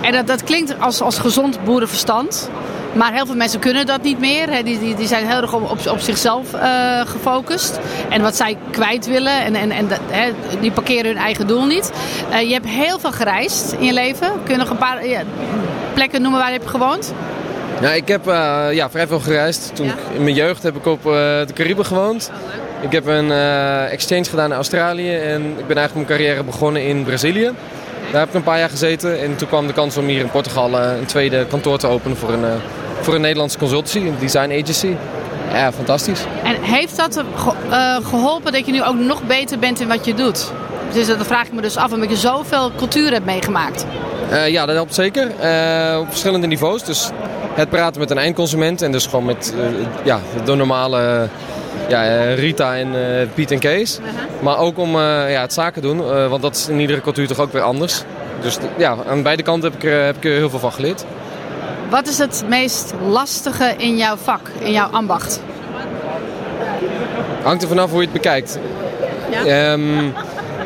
[0.00, 2.50] En dat, dat klinkt als, als gezond boerenverstand.
[2.92, 4.50] Maar heel veel mensen kunnen dat niet meer.
[4.50, 4.62] Hè.
[4.62, 7.78] Die, die, die zijn heel erg op, op, op zichzelf eh, gefocust.
[8.08, 9.44] En wat zij kwijt willen.
[9.44, 11.92] En, en, en hè, die parkeren hun eigen doel niet.
[12.30, 14.28] Eh, je hebt heel veel gereisd in je leven.
[14.44, 15.22] Kun je nog een paar ja,
[15.94, 17.14] plekken noemen waar je hebt gewoond?
[17.80, 19.70] Ja, ik heb eh, ja, vrij veel gereisd.
[19.74, 22.30] Toen ik, in mijn jeugd heb ik op de Cariben gewoond.
[22.80, 23.32] Ik heb een
[23.90, 27.50] exchange gedaan naar Australië en ik ben eigenlijk mijn carrière begonnen in Brazilië.
[28.10, 30.30] Daar heb ik een paar jaar gezeten en toen kwam de kans om hier in
[30.30, 32.44] Portugal een tweede kantoor te openen voor een,
[33.00, 34.94] voor een Nederlandse consultancy, een design agency.
[35.52, 36.20] Ja, fantastisch.
[36.44, 40.04] En heeft dat ge- eh, geholpen dat je nu ook nog beter bent in wat
[40.04, 40.52] je doet?
[40.92, 43.86] Dus dan vraag ik me dus af omdat je zoveel cultuur hebt meegemaakt.
[44.30, 45.30] Eh, ja, dat helpt zeker.
[45.40, 46.84] Eh, op verschillende niveaus.
[46.84, 47.10] Dus
[47.54, 49.64] het praten met een eindconsument en dus gewoon met eh,
[50.04, 51.28] ja, de normale
[51.88, 53.98] ja, eh, Rita en eh, Piet en Kees.
[54.40, 57.26] Maar ook om eh, ja, het zaken doen, eh, want dat is in iedere cultuur
[57.26, 58.02] toch ook weer anders.
[58.42, 61.04] Dus ja, aan beide kanten heb ik, er, heb ik er heel veel van geleerd.
[61.90, 65.40] Wat is het meest lastige in jouw vak, in jouw ambacht?
[67.42, 68.58] Hangt er vanaf hoe je het bekijkt.
[69.46, 70.10] Ehm,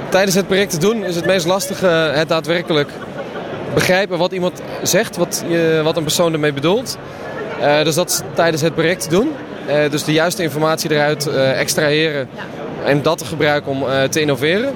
[0.09, 2.91] tijdens het project te doen is het meest lastige het daadwerkelijk
[3.75, 6.99] begrijpen wat iemand zegt, wat, je, wat een persoon ermee bedoelt.
[7.61, 9.33] Eh, dus dat is tijdens het project te doen.
[9.67, 12.29] Eh, dus de juiste informatie eruit eh, extraheren
[12.85, 14.75] en dat te gebruiken om te innoveren.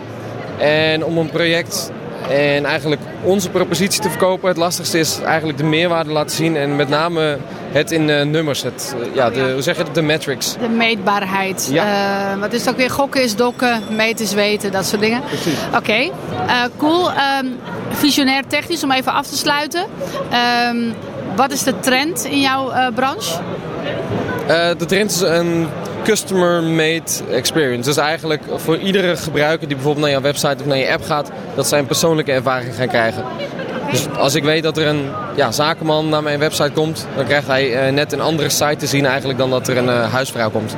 [0.58, 1.90] En om een project
[2.28, 6.76] en eigenlijk onze propositie te verkopen, het lastigste is eigenlijk de meerwaarde laten zien en
[6.76, 7.38] met name
[7.72, 10.56] het in eh, nummers, het, eh, ja, de, hoe zeg je het, de metrics.
[10.60, 11.70] De meetbaarheid.
[11.74, 12.90] Eh, wat is het ook weer?
[12.90, 15.22] Gokken is dokken, meten is weten, dat soort dingen.
[15.22, 15.58] Precies.
[15.74, 16.10] Oké,
[16.76, 17.10] cool.
[17.10, 17.46] Ehm,
[17.90, 19.84] visionair technisch, om even af te sluiten.
[20.30, 20.76] Ehm,
[21.36, 23.40] wat is de trend in jouw branche?
[24.48, 25.68] Eh, de trend is een
[26.04, 27.88] customer-made experience.
[27.88, 31.30] Dus eigenlijk voor iedere gebruiker die bijvoorbeeld naar jouw website of naar je app gaat,
[31.54, 33.24] dat zij een persoonlijke ervaring gaan krijgen.
[33.90, 37.46] Dus als ik weet dat er een ja, zakenman naar mijn website komt, dan krijgt
[37.46, 40.50] hij eh, net een andere site te zien eigenlijk dan dat er een eh, huisvrouw
[40.50, 40.76] komt.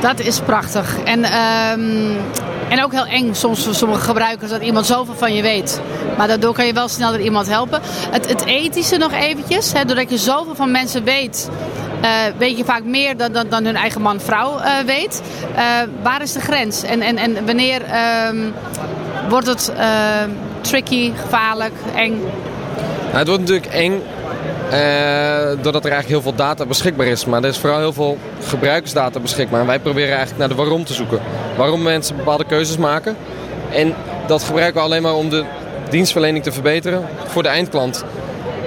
[0.00, 0.96] Dat is prachtig.
[1.04, 2.16] En, ehm,
[2.68, 5.80] en ook heel eng soms voor sommige gebruikers dat iemand zoveel van je weet.
[6.16, 7.80] Maar daardoor kan je wel sneller iemand helpen.
[8.10, 9.72] Het, het ethische nog eventjes.
[9.72, 11.50] Hè, doordat je zoveel van mensen weet,
[12.38, 15.22] weet je vaak meer dan, dan, hun eigen man-vrouw eh, weet.
[15.54, 15.64] Eh,
[16.02, 16.82] waar is de grens?
[16.82, 18.36] En, en, en wanneer ehm,
[19.28, 22.20] wordt het ehm, tricky, gevaarlijk, eng?
[23.04, 24.02] Nou, het wordt natuurlijk eng
[24.70, 27.24] eh, doordat er eigenlijk heel veel data beschikbaar is.
[27.24, 29.60] Maar er is vooral heel veel gebruikersdata beschikbaar.
[29.60, 31.20] En wij proberen eigenlijk naar de waarom te zoeken.
[31.56, 33.16] Waarom mensen bepaalde keuzes maken.
[33.70, 33.94] En
[34.26, 35.44] dat gebruiken we alleen maar om de
[35.90, 38.04] dienstverlening te verbeteren voor de eindklant.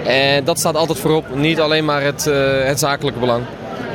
[0.08, 3.44] En dat staat altijd voorop, niet alleen maar het, eh, het zakelijke belang.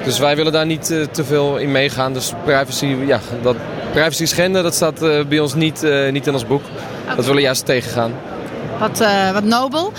[0.05, 2.13] Dus wij willen daar niet eh, te veel in meegaan.
[2.13, 3.57] Dus privacy, ja, dat,
[3.93, 6.63] privacy schenden, dat staat eh, bij ons niet, niet in ons boek.
[7.07, 8.13] Dat willen we juist tegengaan.
[8.79, 8.99] Wat,
[9.33, 9.93] wat nobel.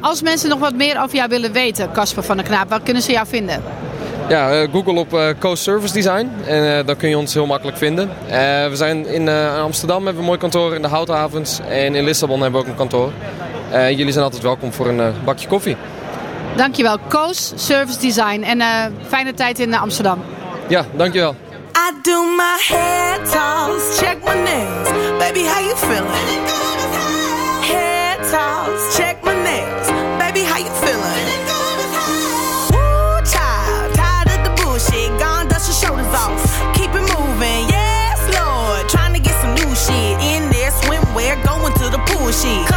[0.00, 3.02] Als mensen nog wat meer over jou willen weten, Casper van der Knaap, waar kunnen
[3.02, 3.62] ze jou vinden?
[4.30, 6.30] Ja, eh, Google op eh, Coast Service Design.
[6.46, 8.10] En eh, dan kun je ons heel makkelijk vinden.
[8.28, 8.36] Eh,
[8.68, 11.58] we zijn in eh, Amsterdam hebben we een mooi kantoor, in de Houthavens.
[11.68, 13.10] En in Lissabon hebben we ook een kantoor.
[13.70, 15.76] Eh, jullie zijn altijd welkom voor een bakje koffie.
[16.56, 18.42] Dankjewel, Koos Service Design.
[18.42, 18.68] En eh,
[19.08, 20.22] fijne tijd in Amsterdam.
[20.68, 21.34] Ja, dankjewel.
[21.76, 24.88] I do my hair toss, check my nails.
[25.18, 26.06] Baby, how you feeling?
[27.60, 29.39] Hair toss, check my
[42.42, 42.69] to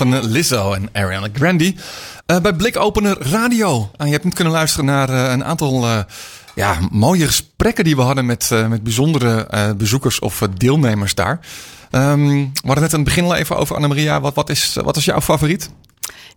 [0.00, 1.74] van eh, Lizzo en Ariana Grande.
[2.26, 3.90] Eh, bij Blikopener Radio.
[3.96, 6.04] En je hebt niet kunnen luisteren naar eh, een aantal
[6.54, 11.40] ja, mooie gesprekken die we hadden met, met bijzondere bezoekers of deelnemers daar.
[11.90, 14.20] Ehm, we hadden net aan het begin al even over Annemaria.
[14.20, 15.70] Wat, wat, is, wat jouw favoriet?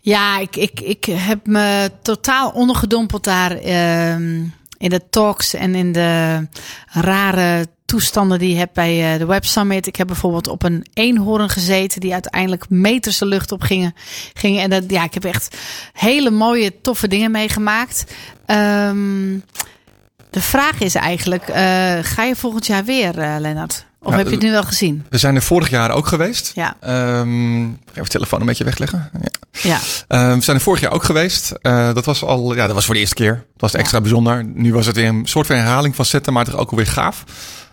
[0.02, 4.42] Ja, ik, ik, ik heb me totaal ondergedompeld daar ehm,
[4.84, 6.48] in de talks en in de
[6.88, 9.88] rare toestanden die je hebt bij eh, de Web Summit.
[9.88, 13.94] Ik heb bijvoorbeeld op een eenhoorn gezeten die uiteindelijk meters de lucht op gingen.
[14.34, 14.62] gingen.
[14.62, 15.58] En dat, ja, ik heb echt
[15.94, 18.14] hele mooie, toffe dingen meegemaakt.
[18.46, 19.38] Ehm,
[20.30, 23.86] de vraag is eigenlijk, eh, ga je volgend jaar weer, eh Lennart?
[24.04, 25.06] Of heb je het nu wel gezien?
[25.10, 26.52] We zijn er vorig jaar ook geweest.
[26.56, 26.76] Ja.
[26.80, 29.10] Ehm, even de telefoon een beetje wegleggen.
[29.22, 29.30] Ja.
[29.62, 29.80] Ja.
[30.08, 31.52] Ehm, we zijn er vorig jaar ook geweest.
[31.62, 33.34] Eh, dat was al, ja, dat was voor de eerste keer.
[33.34, 34.46] Het was extra bijzonder.
[34.46, 37.24] Nu was het weer een soort van herhaling van zetten, maar toch ook alweer gaaf.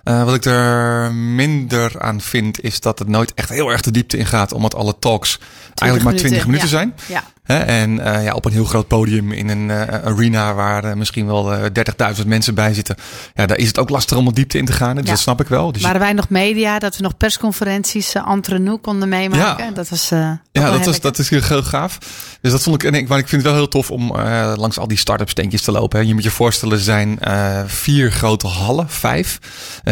[0.04, 3.90] Eh, wat ik er minder aan vind, is dat het nooit echt heel erg de
[3.90, 5.38] diepte ingaat, omdat alle talks
[5.74, 6.72] eigenlijk maar 20 minuten ja.
[6.74, 6.94] zijn.
[7.06, 7.24] Ja.
[7.43, 10.95] Hè, en eh, ja, op een heel groot podium in een eh, arena waar eh,
[10.95, 12.97] misschien wel eh 30.000 mensen bij zitten.
[13.34, 14.97] Ja, daar is het ook lastig om op diepte in te gaan.
[14.97, 15.11] Dus Ja.
[15.11, 15.72] dat snap ik wel.
[15.72, 19.64] Dus Waren wij nog media, dat we nog persconferenties entre nous konden meemaken?
[19.64, 19.70] Ja.
[19.70, 20.09] Dat was.
[20.53, 21.99] Ja, dat, was, dat is heel, heel gaaf.
[22.41, 24.16] Dus dat vond ik, en ik, maar ik vind het wel heel tof om
[24.57, 26.01] langs al die start-up steentjes te lopen.
[26.01, 26.07] Hè.
[26.07, 27.18] Je moet je voorstellen, er zijn
[27.66, 29.38] vier grote hallen, vijf,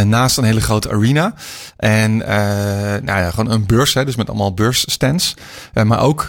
[0.05, 1.35] naast een hele grote arena.
[1.77, 5.35] En nou ja, gewoon een beurs, hè, dus met allemaal beursstands.
[5.85, 6.29] Maar ook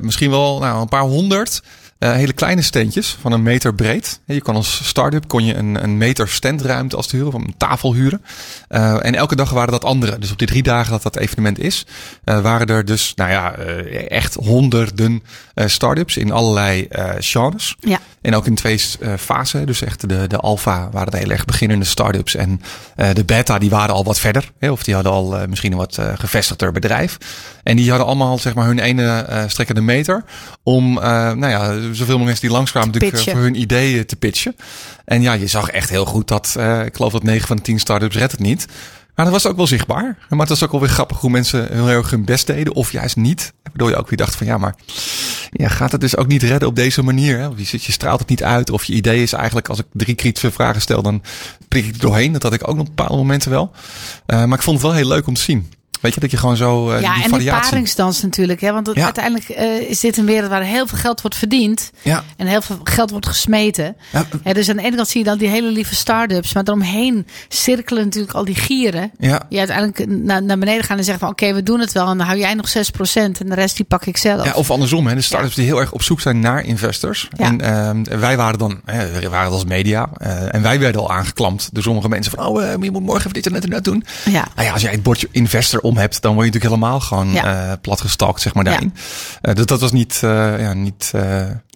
[0.00, 1.62] misschien wel nou, een paar honderd
[2.02, 4.20] eh, hele kleine standjes van een meter breed.
[4.26, 7.54] Je kan als start-up kon je een, een meter standruimte als te huren, of een
[7.56, 8.24] tafel huren.
[8.68, 10.18] Eh, en elke dag waren dat andere.
[10.18, 11.86] Dus op die drie dagen dat dat evenement is,
[12.24, 13.54] eh, waren er dus, nou ja,
[14.08, 15.22] echt honderden
[15.54, 17.76] start-ups in allerlei eh genres.
[17.80, 17.98] Ja.
[18.20, 19.66] En ook in twee eh, fasen.
[19.66, 22.34] Dus echt de, de alpha waren de heel erg beginnende start-ups.
[22.34, 22.60] En
[22.96, 24.50] eh, de beta die waren al wat verder.
[24.58, 27.18] Hè, of die hadden al eh, misschien een wat eh, gevestigder bedrijf.
[27.62, 30.24] En die hadden allemaal zeg maar hun ene eh strekkende meter.
[30.62, 33.32] Om eh, nou ja, zoveel mogelijk mensen die langskwamen natuurlijk eh, pitchen.
[33.40, 34.56] voor hun ideeën te pitchen.
[35.04, 37.62] En ja, je zag echt heel goed dat, eh, ik geloof dat 9 van de
[37.62, 38.66] 10 start-ups redt het niet.
[39.14, 40.16] Maar dat was ook wel zichtbaar.
[40.28, 42.74] Maar het was ook wel weer grappig hoe mensen heel erg hun best deden.
[42.74, 43.52] Of juist niet.
[43.62, 44.74] Waardoor je ook weer dacht van ja, maar
[45.50, 47.38] ja, gaat het dus ook niet redden op deze manier?
[47.38, 47.44] Hè?
[47.44, 48.70] Je, je straalt het niet uit.
[48.70, 51.22] Of je idee is eigenlijk, als ik drie kritische vragen stel, dan
[51.68, 52.32] prik ik er doorheen.
[52.32, 53.70] Dat had ik ook op bepaalde momenten wel.
[54.26, 55.70] Eh, maar ik vond het wel heel leuk om te zien.
[56.02, 57.70] Weet je, dat je gewoon zo eh, ja, die en die variatie...
[57.70, 58.60] paringsdans natuurlijk.
[58.60, 58.72] Hè?
[58.72, 59.04] Want het- Ja.
[59.04, 61.90] uiteindelijk eh, is dit een wereld waar heel veel geld wordt verdiend.
[62.02, 62.24] Ja.
[62.36, 63.96] En heel veel geld wordt gesmeten.
[64.12, 64.24] Ja.
[64.44, 66.52] Ja, dus aan de ene kant zie je dan die hele lieve start-ups.
[66.54, 69.10] Maar daaromheen cirkelen natuurlijk al die gieren.
[69.18, 69.42] Ja.
[69.48, 71.32] Die uiteindelijk naar, naar beneden gaan en zeggen van...
[71.32, 72.08] oké, we doen het wel.
[72.08, 72.72] En dan hou jij nog 6%
[73.12, 74.44] en de rest die pak ik zelf.
[74.44, 77.28] Ja, of andersom, hè, de startups die heel erg op zoek zijn naar investors.
[77.36, 78.80] En ehm, wij waren dan,
[79.20, 82.82] we waren als media, eh, en wij werden al aangeklampt door sommige mensen van, oh,
[82.82, 84.04] je moet morgen even dit en dat en dat doen.
[84.24, 84.48] Ja.
[84.54, 87.32] Nou ja, als jij het bordje investor om hebt, dan word je natuurlijk helemaal gewoon
[87.32, 87.70] Ja.
[87.70, 88.94] eh plat gestalkt, zeg maar, daarin.
[89.40, 91.10] Eh, dus dat was niet, eh, ja, niet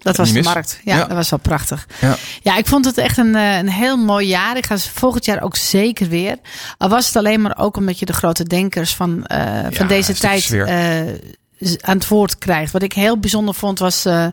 [0.02, 0.80] Dat was niet de markt.
[0.84, 1.86] Ja, dat was wel prachtig.
[2.00, 2.16] Ja.
[2.42, 4.56] Ja, ik vond het echt een, een heel mooi jaar.
[4.56, 6.36] Ik ga volgend jaar ook zeker weer.
[6.78, 9.24] Al was het alleen maar ook omdat je de grote denkers van,
[9.70, 10.48] van deze tijd.
[11.80, 12.72] Aan het woord krijgt.
[12.72, 14.26] Wat ik heel bijzonder vond was eh,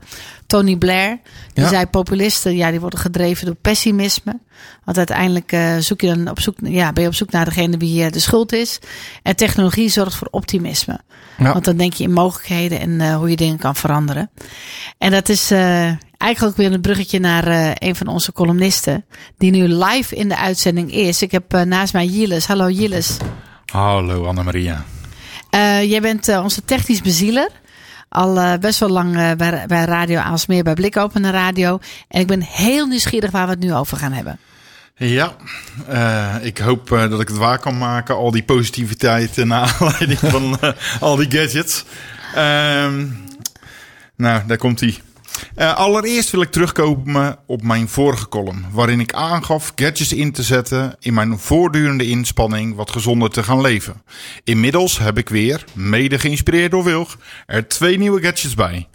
[0.47, 1.19] Tony Blair.
[1.53, 1.69] Die Ja.
[1.69, 4.39] zei populisten, ja, die worden gedreven door pessimisme.
[4.83, 7.77] Want uiteindelijk eh, zoek je dan op zoek, ja, ben je op zoek naar degene
[7.77, 8.79] wie eh, de schuld is.
[9.23, 10.99] En technologie zorgt voor optimisme.
[11.37, 11.53] Ja.
[11.53, 14.29] Want dan denk je in mogelijkheden en eh, hoe je dingen kan veranderen.
[14.97, 15.83] En dat is eh,
[16.17, 19.05] eigenlijk ook weer een bruggetje naar eh, een van onze columnisten.
[19.37, 21.21] Die nu live in de uitzending is.
[21.21, 22.45] Ik heb naast mij Jiles.
[22.45, 23.17] Hallo Jiles.
[23.71, 24.83] Hallo Annemaria.
[25.53, 27.49] Eh, jij bent eh, onze technisch bezieler.
[28.09, 31.79] Al eh, best wel lang bij, bij Radio Aalsmeer, bij Blikopende Radio.
[32.07, 34.39] En ik ben heel nieuwsgierig waar we het nu over gaan hebben.
[34.95, 35.35] Ja,
[36.41, 38.15] ik hoop dat ik het waar kan maken.
[38.15, 40.59] Al die positiviteit eh, naar aanleiding van
[40.99, 41.85] al die gadgets.
[42.35, 43.05] Ehm,
[44.15, 44.97] nou, daar komt hij.
[45.55, 50.95] Allereerst wil ik terugkomen op mijn vorige column, waarin ik aangaf gadgets in te zetten
[50.99, 54.01] in mijn voortdurende inspanning wat gezonder te gaan leven.
[54.43, 58.87] Inmiddels heb ik weer, mede geïnspireerd door Wilg, er twee nieuwe gadgets bij.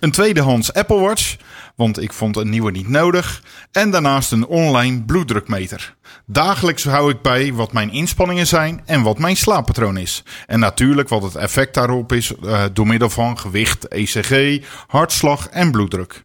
[0.00, 1.36] Een tweedehands Apple Watch,
[1.76, 3.42] want ik vond een nieuwe niet nodig.
[3.72, 5.94] En daarnaast een online bloeddrukmeter.
[6.26, 10.22] Dagelijks hou ik bij wat mijn inspanningen zijn en wat mijn slaappatroon is.
[10.46, 15.70] En natuurlijk wat het effect daarop is eh, door middel van gewicht, ECG, hartslag en
[15.70, 16.24] bloeddruk.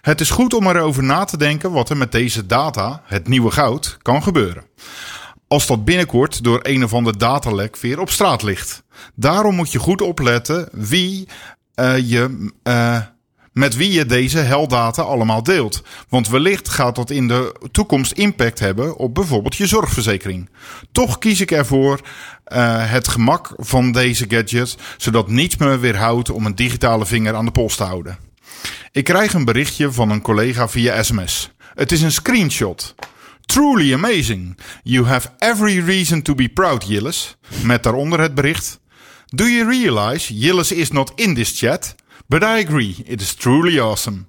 [0.00, 3.50] Het is goed om erover na te denken wat er met deze data, het nieuwe
[3.50, 4.64] goud, kan gebeuren.
[5.48, 8.82] Als dat binnenkort door een of ander datalek weer op straat ligt.
[9.14, 11.28] Daarom moet je goed opletten wie
[11.74, 13.00] eh, je eh,
[13.52, 15.82] met wie je deze heldata allemaal deelt.
[16.08, 20.50] Want wellicht gaat dat in de toekomst impact hebben op bijvoorbeeld je zorgverzekering.
[20.92, 22.00] Toch kies ik ervoor
[22.52, 27.44] uh, het gemak van deze gadget, zodat niets me weerhoudt om een digitale vinger aan
[27.44, 28.18] de pols te houden.
[28.92, 31.50] Ik krijg een berichtje van een collega via sms.
[31.74, 32.94] Het is een screenshot.
[33.46, 34.58] Truly amazing.
[34.82, 37.36] You have every reason to be proud, Jillis.
[37.62, 38.80] Met daaronder het bericht.
[39.26, 41.94] Do you realize Jillis is not in this chat?
[42.32, 44.24] But I agree, it is truly awesome.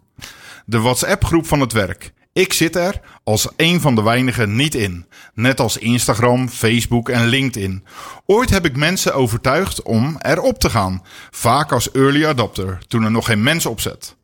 [0.66, 2.14] De WhatsApp-groep van het werk.
[2.34, 5.08] Ik zit er als een van de weinigen niet in.
[5.34, 7.84] Net als Instagram, Facebook en LinkedIn.
[8.26, 11.02] Ooit heb ik mensen overtuigd om erop te gaan.
[11.32, 14.16] Vaak als early adopter, toen er nog geen mens opzet.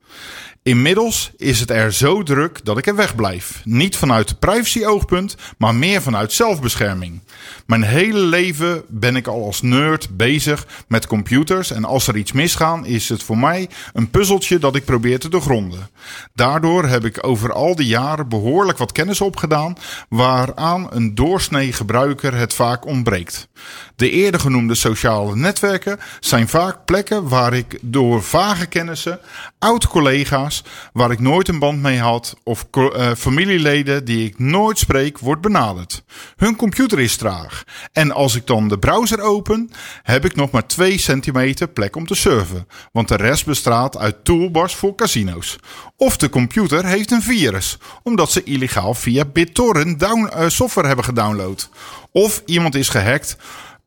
[0.70, 3.62] Inmiddels is het er zo druk dat ik er wegblijf.
[3.64, 7.22] Niet vanuit privacy-oogpunt, maar meer vanuit zelfbescherming.
[7.66, 12.32] Mijn hele leven ben ik al als nerd bezig met computers en als er iets
[12.32, 15.90] misgaat, is het voor mij een puzzeltje dat ik probeer te doorgronden.
[16.34, 19.78] Daardoor heb ik over al die jaren behoorlijk wat kennis opgedaan
[20.10, 23.48] waaraan een doorsnee gebruiker het vaak ontbreekt.
[23.96, 29.20] De eerder genoemde sociale netwerken zijn vaak plekken waar ik door vage kennissen,
[29.60, 30.59] oud-collega's
[30.94, 35.42] waar ik nooit een band mee had of uh, familieleden die ik nooit spreek, wordt
[35.42, 36.04] benaderd.
[36.36, 39.72] Hun computer is traag en als ik dan de browser open,
[40.04, 44.24] heb ik nog maar 2 centimeter plek om te surfen, want de rest bestaat uit
[44.24, 45.58] toolbars voor casino's.
[45.98, 51.06] Of de computer heeft een virus, omdat ze illegaal via BitTorrent down, uh, software hebben
[51.06, 51.70] gedownload.
[52.12, 53.38] Of iemand is gehackt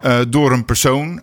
[0.00, 1.22] uh, door een persoon.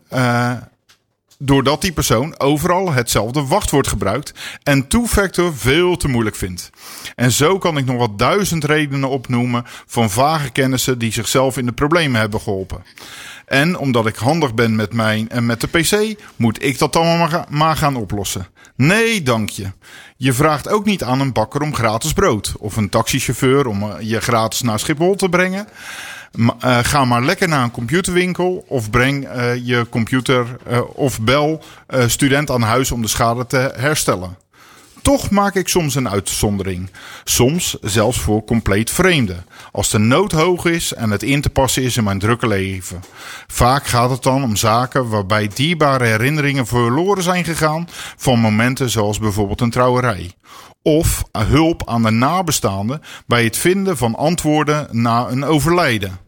[1.42, 4.34] Doordat die persoon overal hetzelfde wachtwoord gebruikt
[4.64, 6.70] en two-factor veel te moeilijk vindt.
[7.16, 11.66] En zo kan ik nog wat duizend redenen opnoemen van vage kennissen die zichzelf in
[11.66, 12.84] de problemen hebben geholpen.
[13.46, 17.46] En omdat ik handig ben met mijn en met de PC, moet ik dat dan
[17.50, 18.48] maar gaan oplossen.
[18.76, 19.72] Nee, dank je.
[20.18, 24.22] Je vraagt ook niet aan een bakker om gratis brood of een taxichauffeur om je
[24.22, 25.68] gratis naar Schiphol te brengen.
[26.36, 31.64] Uh, ga maar lekker naar een computerwinkel of breng uh, je computer uh, of bel
[32.08, 34.38] student aan huis om de schade te herstellen.
[35.02, 36.90] Toch maak ik soms een uitzondering.
[37.24, 39.46] Soms zelfs voor compleet vreemden.
[39.72, 43.04] Als de nood hoog is en het in te passen is in mijn drukke leven.
[43.48, 49.20] Vaak gaat het dan om zaken waarbij dierbare herinneringen verloren zijn gegaan van momenten zoals
[49.20, 50.32] bijvoorbeeld een trouwerij.
[50.82, 56.20] Of hulp aan de nabestaanden bij het vinden van antwoorden na een overlijden.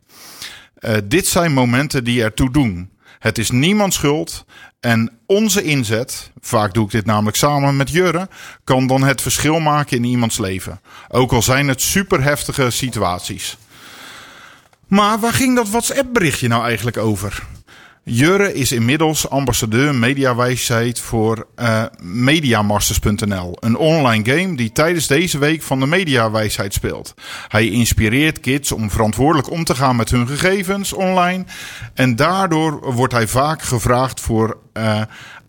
[0.80, 2.90] Uh, dit zijn momenten die ertoe doen.
[3.20, 4.46] Het is niemands schuld
[4.80, 8.30] en onze inzet, vaak doe ik dit namelijk samen met Jurre,
[8.64, 10.82] kan dan het verschil maken in iemands leven.
[11.08, 13.58] Ook al zijn het super heftige situaties.
[14.88, 17.44] Maar waar ging dat WhatsApp-berichtje nou eigenlijk over?
[18.04, 23.58] Jurre is inmiddels ambassadeur mediawijsheid voor uh, Mediamasters.nl.
[23.60, 27.14] Een online game die tijdens deze week van de mediawijsheid speelt.
[27.48, 31.46] Hij inspireert kids om verantwoordelijk om te gaan met hun gegevens online.
[31.94, 35.02] En daardoor wordt hij vaak gevraagd voor uh,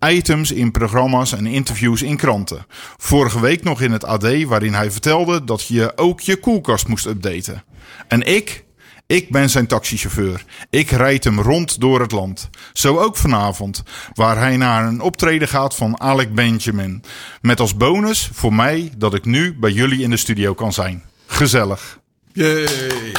[0.09, 2.66] items in programma's en interviews in kranten.
[2.96, 7.07] Vorige week nog in het AD waarin hij vertelde dat je ook je koelkast moest
[7.07, 7.64] updaten.
[8.09, 8.64] En ik,
[9.12, 10.44] ik ben zijn taxichauffeur.
[10.70, 12.50] Ik rijd hem rond door het land.
[12.72, 13.82] Zo ook vanavond,
[14.12, 17.02] waar hij naar een optreden gaat van Alec Benjamin.
[17.40, 21.02] Met als bonus voor mij dat ik nu bij jullie in de studio kan zijn.
[21.26, 21.98] Gezellig.
[22.32, 23.12] Yay.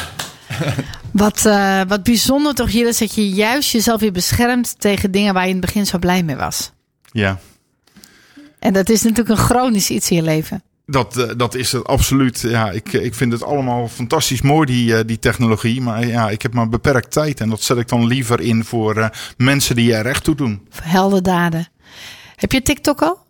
[1.12, 5.34] Wat, uh, wat bijzonder toch hier is dat je juist jezelf weer beschermt tegen dingen
[5.34, 6.72] waar je in het begin zo blij mee was.
[7.12, 7.40] Ja.
[8.60, 10.64] En dat is natuurlijk een chronisch iets in je leven.
[10.86, 12.40] Dat, uh, dat is het absoluut.
[12.40, 15.82] Ja, ik, ik vind het allemaal fantastisch mooi, die, uh, die technologie.
[15.82, 17.40] Maar ja, ik heb maar beperkt tijd.
[17.40, 19.08] En dat zet ik dan liever in voor uh,
[19.38, 20.68] mensen die er recht toe doen.
[20.82, 21.68] Heldendaden.
[22.36, 23.24] Heb je TikTok al?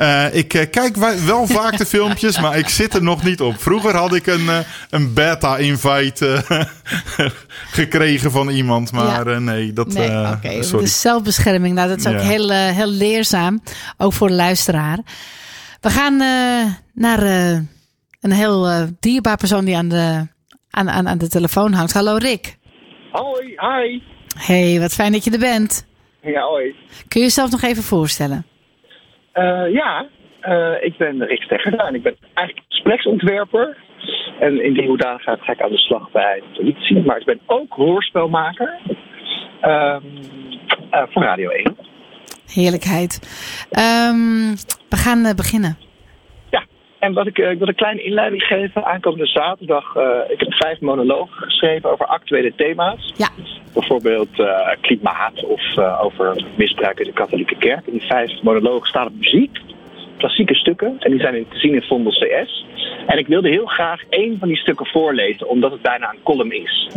[0.00, 3.62] Uh, ik uh, kijk wel vaak de filmpjes, maar ik zit er nog niet op.
[3.62, 4.58] Vroeger had ik een, uh,
[4.90, 6.44] een beta-invite
[7.80, 9.38] gekregen van iemand, maar ja.
[9.38, 9.92] nee, dat...
[9.92, 10.08] Nee.
[10.08, 10.60] Okay.
[10.60, 12.20] De zelfbescherming, nou, dat is ook ja.
[12.20, 13.62] heel, heel leerzaam,
[13.96, 14.98] ook voor de luisteraar.
[15.86, 16.16] We gaan
[16.94, 17.22] naar
[18.20, 18.66] een heel
[19.00, 20.26] dierbaar persoon die aan de,
[20.70, 21.92] aan, aan, aan de telefoon hangt.
[21.92, 22.56] Hallo Rick.
[23.10, 24.00] Hoi, hi.
[24.38, 25.86] Hey, wat fijn dat je er bent.
[26.22, 26.74] Ja, hoi.
[27.08, 28.46] Kun je jezelf nog even voorstellen?
[29.72, 30.08] Ja,
[30.80, 33.76] ik ben Rick Steggerda en ik ben eigenlijk gespreksontwerper.
[34.40, 37.02] En in die hoedanigheid ga ik aan de slag bij de politie.
[37.02, 38.78] Maar ik ben ook hoorspelmaker
[39.62, 39.96] uh,
[41.10, 41.76] voor Radio 1.
[42.46, 43.20] Heerlijkheid.
[44.10, 44.54] Um,
[44.88, 45.76] we gaan beginnen.
[46.50, 46.64] Ja,
[46.98, 48.84] en wat ik, ik wil een kleine inleiding geven.
[48.84, 49.96] Aankomende zaterdag,
[50.28, 53.12] ik heb vijf monologen geschreven over actuele thema's.
[53.16, 53.28] Ja.
[53.74, 54.28] Bijvoorbeeld
[54.80, 57.86] klimaat of over misbruik in de katholieke kerk.
[57.86, 59.60] In die vijf monologen staat op muziek.
[60.16, 60.96] klassieke stukken.
[60.98, 62.64] En die zijn te zien in Vondel CS.
[63.06, 66.52] En ik wilde heel graag één van die stukken voorlezen, omdat het bijna een column
[66.52, 66.88] is.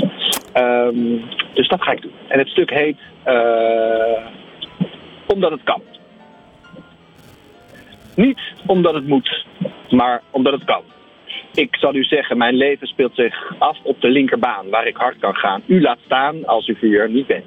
[0.53, 1.17] Ehm,
[1.53, 2.11] dus dat ga ik doen.
[2.27, 4.25] En het stuk heet eh,
[5.27, 5.81] Omdat het kan.
[8.25, 9.45] Niet omdat het moet,
[9.89, 10.83] maar omdat het kan.
[11.53, 15.19] Ik zal u zeggen, mijn leven speelt zich af op de linkerbaan, waar ik hard
[15.19, 15.61] kan gaan.
[15.65, 17.45] U laat staan als u hier niet bent.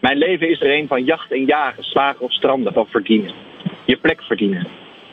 [0.00, 3.32] Mijn leven is er een van jacht en jagen, slagen op stranden, van verdienen.
[3.84, 4.66] Je plek verdienen.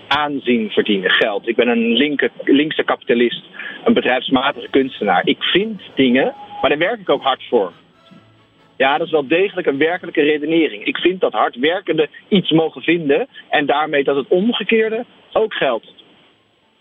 [0.07, 1.47] Aanzien verdienen, geld.
[1.47, 3.43] Ik ben een linker, linkse kapitalist,
[3.83, 5.21] een bedrijfsmatige kunstenaar.
[5.25, 7.71] Ik vind dingen, maar daar werk ik ook hard voor.
[8.77, 10.85] Ja, dat is wel degelijk een werkelijke redenering.
[10.85, 15.93] Ik vind dat hardwerkende iets mogen vinden en daarmee dat het omgekeerde ook geldt.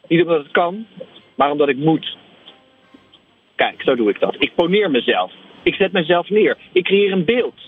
[0.08, 0.86] Niet omdat het kan,
[1.34, 2.16] maar omdat ik moet.
[3.54, 4.36] Kijk, zo doe ik dat.
[4.38, 5.32] Ik poneer mezelf.
[5.62, 6.56] Ik zet mezelf neer.
[6.72, 7.60] Ik creëer een beeld.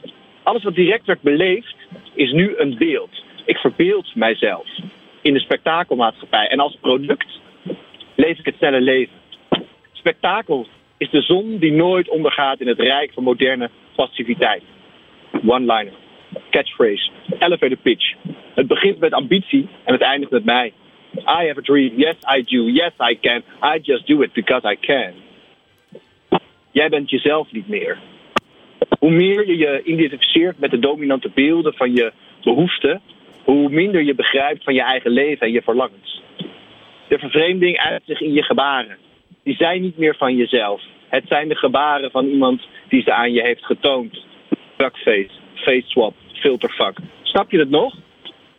[0.43, 1.77] Alles wat direct werd beleefd,
[2.14, 3.24] is nu een beeld.
[3.45, 4.66] Ik verbeeld mijzelf
[5.20, 6.49] in de spektakelmaatschappij.
[6.49, 7.41] En als product
[8.14, 9.14] leef ik het snelle leven.
[9.93, 10.66] Spektakel
[10.97, 14.62] is de zon die nooit ondergaat in het rijk van moderne passiviteit.
[15.47, 15.92] One-liner,
[16.51, 18.14] catchphrase, elevator pitch.
[18.55, 20.72] Het begint met ambitie en het eindigt met mij.
[21.14, 21.92] I have a dream.
[21.97, 22.62] Yes, I do.
[22.68, 23.42] Yes, I can.
[23.62, 25.12] I just do it because I can.
[26.70, 27.99] Jij bent jezelf niet meer.
[28.99, 33.01] Hoe meer je je identificeert met de dominante beelden van je behoeften,
[33.44, 36.22] hoe minder je begrijpt van je eigen leven en je verlangens.
[37.09, 38.97] De vervreemding uit zich in je gebaren.
[39.47, 40.82] Die zijn niet meer van jezelf.
[41.09, 44.24] Het zijn de gebaren van iemand die ze aan je heeft getoond.
[44.76, 46.99] Duckface, face swap, filterfuck.
[47.22, 47.94] Snap je het nog?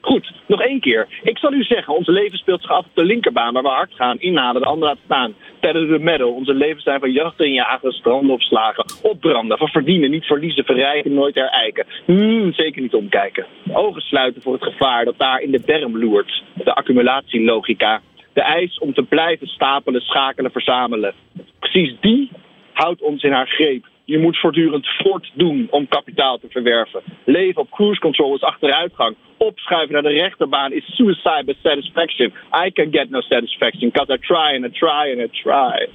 [0.01, 1.07] Goed, nog één keer.
[1.23, 3.93] Ik zal u zeggen, ons leven speelt zich af op de linkerbaan waar we hard
[3.93, 5.33] gaan, inhalen, de ander laten staan.
[5.59, 6.33] Pedal the metal.
[6.33, 11.13] Onze levens zijn van jachten en jagen, stranden opslagen, opbranden, van verdienen, niet verliezen, verrijken,
[11.13, 11.85] nooit herijken.
[12.05, 13.45] Hmm, zeker niet omkijken.
[13.73, 16.43] Ogen sluiten voor het gevaar dat daar in de berm loert.
[16.53, 18.01] De accumulatielogica.
[18.37, 21.13] De eis om te blijven stapelen, schakelen, verzamelen.
[21.59, 22.31] Precies die
[22.73, 23.85] houdt ons in haar greep.
[24.03, 27.01] Je moet voortdurend voortdoen om kapitaal te verwerven.
[27.25, 29.15] Leven op cruise control is achteruitgang.
[29.37, 32.33] Opschuiven naar de rechterbaan is suicide by satisfaction.
[32.65, 35.89] I can get no satisfaction because I try and I try and I try.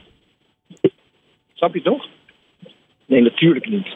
[1.55, 2.07] Snap je nog?
[3.07, 3.87] Nee, natuurlijk niet.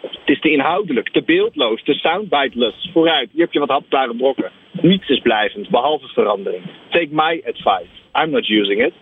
[0.00, 2.90] Het is te inhoudelijk, te beeldloos, te soundbiteless.
[2.92, 4.50] Vooruit, hier heb je wat hapklare brokken.
[4.80, 6.62] Niets is blijvend, behalve verandering.
[6.88, 7.90] Take my advice.
[8.14, 8.92] I'm not using it.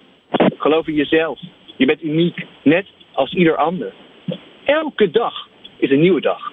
[0.56, 1.40] Geloof in jezelf.
[1.76, 3.92] Je bent uniek, net als ieder ander.
[4.64, 6.52] Elke dag is een nieuwe dag.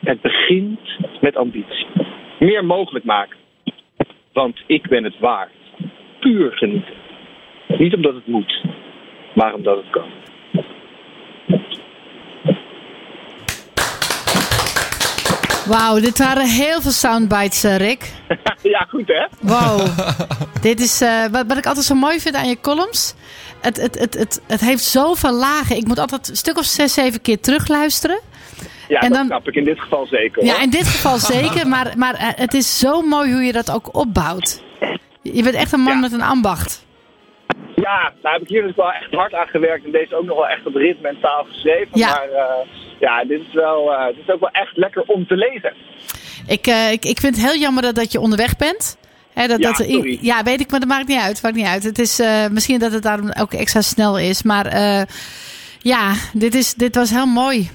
[0.00, 0.80] Het begint
[1.20, 1.86] met ambitie.
[2.38, 3.36] Meer mogelijk maken.
[4.32, 5.52] Want ik ben het waard.
[6.20, 6.94] Puur genieten.
[7.78, 8.64] Niet omdat het moet,
[9.34, 10.10] maar omdat het kan.
[15.66, 18.12] Wauw, dit waren heel veel soundbites, eh, Rick.
[18.62, 19.26] ja, goed hè?
[19.40, 19.86] Wow.
[20.62, 23.14] dit is eh, wat, wat ik altijd zo mooi vind aan je columns.
[23.60, 25.76] Het, het, het, het, het heeft zoveel lagen.
[25.76, 28.20] Ik moet altijd een stuk of zes, zeven keer terugluisteren.
[28.88, 30.44] Ja, En dat dan- snap ik in dit geval zeker.
[30.44, 31.68] Ja, in dit geval zeker.
[31.68, 34.62] Maar, maar eh, het is zo mooi hoe je dat ook opbouwt.
[35.22, 36.86] Je bent echt een man met een ambacht.
[37.74, 39.84] Ja, daar heb ik hier dus wel echt hard aan gewerkt.
[39.84, 41.88] En deze ook nog wel echt op ritme en taal geschreven.
[41.98, 42.08] Ja.
[42.08, 42.28] Maar
[43.06, 45.72] ja, dit is, wel, eh, dit is ook wel echt lekker om te lezen.
[46.46, 48.96] Ik, eh, ik, ik vind het heel jammer dat, dat je onderweg bent.
[49.34, 50.18] Hè, dat, Ja, dat, sorry.
[50.20, 51.42] ja, weet ik, maar dat maakt niet uit.
[51.42, 51.82] Maakt niet uit.
[51.82, 54.42] Het is eh, misschien dat het daarom ook extra snel is.
[54.42, 55.02] Maar eh,
[55.78, 57.70] ja, dit, is, dit was heel mooi.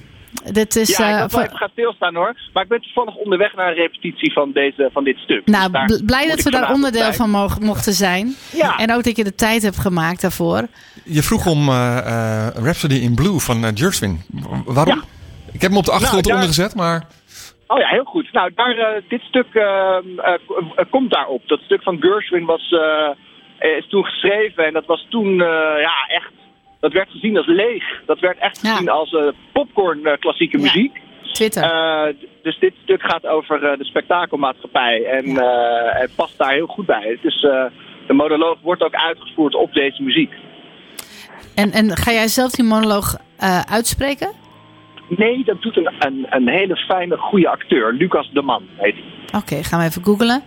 [0.51, 2.35] Dit is, ja, ik eh, wel even gaan stilstaan hoor.
[2.53, 5.45] Maar ik ben toevallig onderweg naar een repetitie van, deze, van dit stuk.
[5.45, 7.13] nou, Dus bl- blij dat we daar onderdeel zijn.
[7.13, 8.35] van mogen, mochten zijn.
[8.53, 8.77] Ja.
[8.77, 10.67] En ook dat je de tijd hebt gemaakt daarvoor.
[11.03, 14.21] Je vroeg om eh, eh, Rhapsody in Blue van uh, Jurswin.
[14.65, 15.03] Waarom?
[15.57, 16.99] Ik heb hem op de achtergrond Nou, daar- ondergezet, maar...
[17.67, 18.31] Oh ja, heel goed.
[18.31, 21.41] Nou, daar, eh, dit stuk eh, eh, komt daarop.
[21.47, 25.95] Dat stuk van Gershwin was, eh, is toen geschreven en dat was toen eh, ja,
[26.07, 26.31] echt...
[26.79, 27.83] Dat werd gezien als leeg.
[28.05, 30.99] Dat werd echt gezien als eh, popcorn klassieke muziek.
[31.33, 31.63] Twitter.
[31.63, 36.67] Eh, dus dit stuk gaat over eh, de spektakelmaatschappij en eh, het past daar heel
[36.67, 37.17] goed bij.
[37.21, 37.63] Het is, eh,
[38.07, 40.31] de monoloog wordt ook uitgevoerd op deze muziek.
[41.55, 44.31] En, en ga jij zelf die monoloog eh, uitspreken?
[45.07, 47.93] Nee, dat doet een, een, een hele fijne, goede acteur.
[47.93, 49.39] Lucas de Man heet hij.
[49.39, 50.43] Oké, gaan we even googlen.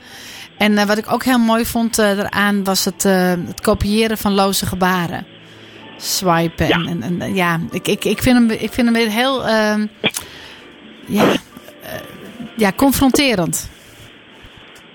[0.59, 4.19] En eh, wat ik ook heel mooi vond eh, eraan was het, eh, het kopiëren
[4.19, 5.27] van loze gebaren.
[5.97, 6.71] Swipen.
[6.71, 9.87] En, en, en, ja, ik, ik, ik, vind hem, ik vind hem weer heel ehm,
[11.07, 11.25] ja,
[12.57, 13.71] ja, confronterend.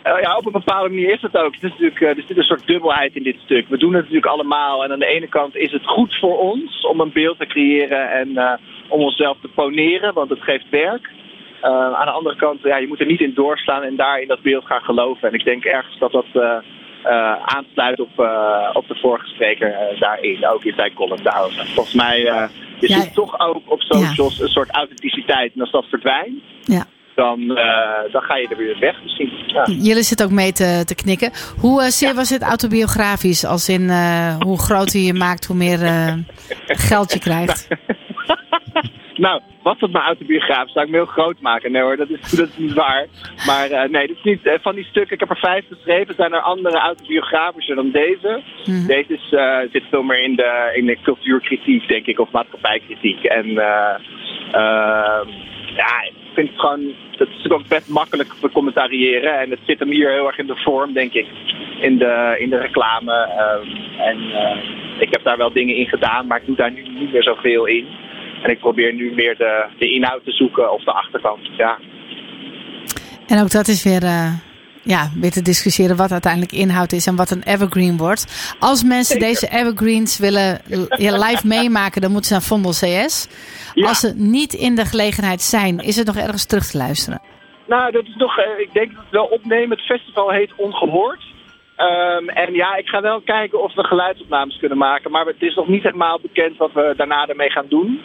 [0.06, 1.54] Eh, ja, op een bepaalde manier is het ook.
[1.54, 3.68] Het is natuurlijk, eh, er zit een soort dubbelheid in dit stuk.
[3.68, 4.84] We doen het natuurlijk allemaal.
[4.84, 8.12] En aan de ene kant is het goed voor ons om een beeld te creëren
[8.12, 8.54] en eh,
[8.88, 11.10] om onszelf te poneren, want het geeft werk.
[11.62, 14.42] Aan de andere kant, ja, je moet er niet in doorslaan en daar in dat
[14.42, 15.28] beeld gaan geloven.
[15.28, 16.26] En ik denk ergens dat dat
[17.46, 18.20] aansluit op,
[18.74, 21.74] op de vorige spreker daarin, ook in zijn column trouwens.
[21.74, 22.50] Volgens mij, je
[22.80, 23.12] Ja.
[23.14, 25.54] toch ook op socials een soort authenticiteit.
[25.54, 26.86] En als dat verdwijnt, Ja.
[27.16, 29.32] Dan, eh, dan ga je er weer weg misschien.
[29.48, 29.64] Ja.
[29.66, 31.32] Jullie zitten ook mee te, te knikken.
[31.60, 33.46] Hoe eh, zeer was dit autobiografisch?
[33.46, 35.80] Als in eh, hoe groter je je maakt, hoe meer
[36.66, 37.68] geld je krijgt.
[39.18, 40.72] Nou, was dat mijn autobiograaf?
[40.72, 41.72] Zou ik me heel groot maken?
[41.72, 43.06] Nee hoor, dat is, dat is niet waar.
[43.46, 46.40] Maar nee, dat is niet, van die stukken, ik heb er vijf geschreven, zijn er
[46.42, 48.42] andere autobiografischer dan deze.
[48.66, 48.88] Mhm.
[48.88, 49.30] Deze is,
[49.72, 53.24] zit veel meer in de, in de cultuurkritiek, denk ik, of maatschappijkritiek.
[53.24, 53.96] En eh,
[54.52, 55.28] ehm,
[55.76, 59.40] ja, ik vind het gewoon, dat is ook best makkelijk te commentariëren.
[59.40, 61.28] En het zit hem hier heel erg in de vorm, denk ik,
[61.80, 63.14] in de, in de reclame.
[63.14, 63.68] ehm,
[64.02, 64.58] en eh,
[65.00, 67.66] ik heb daar wel dingen in gedaan, maar ik doe daar nu niet meer zoveel
[67.66, 67.88] in.
[68.44, 71.50] En ik probeer nu meer de, de inhoud te zoeken of de achterkant.
[71.58, 71.78] Ja.
[73.28, 74.34] En ook dat is weer, eh,
[74.86, 78.56] ja, weer te discussiëren wat uiteindelijk inhoud is en wat een evergreen wordt.
[78.60, 80.62] Als mensen deze evergreens willen
[80.98, 83.28] live meemaken, dan moeten ze naar Vondel CS.
[83.74, 87.22] Als ze niet in de gelegenheid zijn, is het nog ergens terug te luisteren.
[87.68, 89.78] Nou, dat is nog, eh, ik denk dat we het wel opnemen.
[89.78, 91.24] Het festival heet Ongehoord.
[91.76, 95.12] Ehm, en ja, ik ga wel kijken of we geluidsopnames kunnen maken.
[95.12, 98.02] Maar het is nog niet helemaal bekend wat we daarna ermee gaan doen.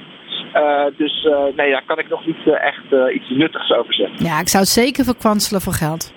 [0.53, 4.25] Eh, dus eh, nee, daar kan ik nog niet echt iets nuttigs over zeggen.
[4.25, 6.13] Ja, ik zou het zeker verkwanselen voor geld.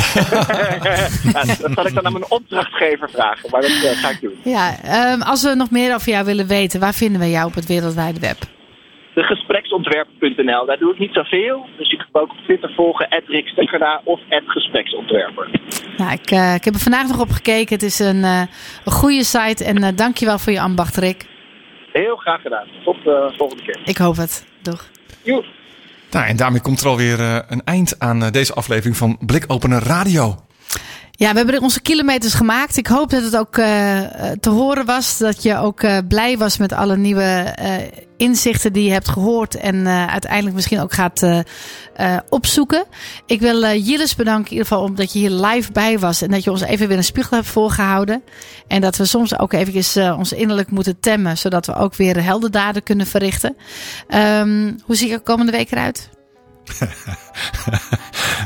[1.32, 3.50] Ja, dat zal ik dan aan mijn opdrachtgever vragen.
[3.50, 4.38] Maar dat eh, ga ik doen.
[4.44, 7.54] Ja, ehm, als we nog meer over jou willen weten, waar vinden we jou op
[7.54, 8.36] het wereldwijde web?
[9.14, 11.66] De gespreksontwerper.nl, daar doe ik niet zoveel.
[11.76, 15.50] Dus je kunt ook op Twitter volgen, Rick Steggerda of gespreksontwerper.
[15.96, 17.74] Nou, ik, eh, ik heb er vandaag nog op gekeken.
[17.74, 18.42] Het is een, eh,
[18.84, 21.26] een goede site en eh dankjewel voor je ambacht, Rick.
[21.92, 22.66] Heel graag gedaan.
[22.84, 23.80] Tot de volgende keer.
[23.84, 24.46] Ik hoop het.
[24.62, 24.90] Doeg.
[25.22, 25.44] Joe.
[26.10, 29.82] Nou, en daarmee komt er alweer eh, een eind aan eh, deze aflevering van Blikopener
[29.82, 30.44] Radio.
[31.20, 32.76] Ja, we hebben onze kilometers gemaakt.
[32.76, 34.00] Ik hoop dat het ook eh,
[34.40, 35.18] te horen was.
[35.18, 37.74] Dat je ook eh, blij was met alle nieuwe eh,
[38.16, 39.56] inzichten die je hebt gehoord.
[39.56, 41.26] En uiteindelijk misschien ook gaat
[42.28, 42.84] opzoeken.
[43.26, 46.22] Ik wil Jillis bedanken in ieder geval omdat je hier live bij was.
[46.22, 48.22] En dat je ons even weer een spiegel hebt voorgehouden.
[48.66, 51.38] En dat we soms ook even ons innerlijk moeten temmen.
[51.38, 53.56] Zodat we ook weer heldendaden kunnen verrichten.
[54.08, 56.19] Ehm, hoe zie je er komende week eruit?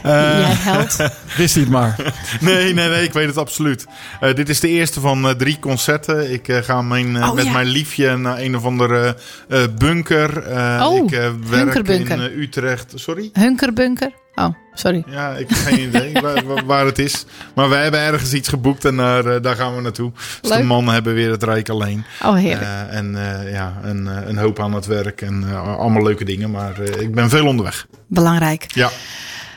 [0.03, 0.97] Jij held.
[1.37, 1.97] Wist hij het maar.
[2.41, 3.87] nee, nee, nee, ik weet het absoluut.
[4.21, 6.33] Eh, dit is de eerste van eh, drie concerten.
[6.33, 7.53] Ik eh, ga mijn, eh, Oh, met ja.
[7.53, 9.17] mijn liefje naar een of andere
[9.49, 10.43] eh, bunker.
[10.47, 12.93] Eh, Oh, ik eh, werk in eh, Utrecht.
[12.95, 13.31] Sorry?
[13.33, 14.11] Hunkerbunker?
[14.35, 15.05] Oh, sorry.
[15.07, 17.25] Ja, ik heb geen idee waar, waar- het is.
[17.55, 20.13] Maar wij hebben ergens iets geboekt en daar, eh, daar gaan we naartoe.
[20.41, 20.59] Dus Leuk.
[20.59, 22.05] de mannen hebben weer het rijk alleen.
[22.23, 22.61] Oh, heerlijk.
[22.63, 25.45] Eh, en eh, ja, een, een hoop aan het werk en
[25.79, 26.51] allemaal leuke dingen.
[26.51, 27.87] Maar eh, ik ben veel onderweg.
[28.09, 28.65] Belangrijk.
[28.69, 28.91] Ja.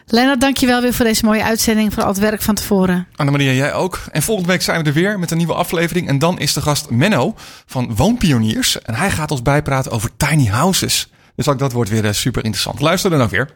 [0.10, 1.94] Lennart, dankjewel weer voor deze mooie uitzending.
[1.94, 3.08] Voor al het werk van tevoren.
[3.16, 4.00] Annemarie en jij ook.
[4.12, 6.08] En volgende week zijn we er weer met een nieuwe aflevering.
[6.08, 8.82] En dan is de gast Menno van Woonpioniers.
[8.82, 11.10] En hij gaat ons bijpraten over tiny houses.
[11.36, 12.80] Dus ook dat wordt weer super interessant.
[12.82, 13.50] Luister dan ook weer.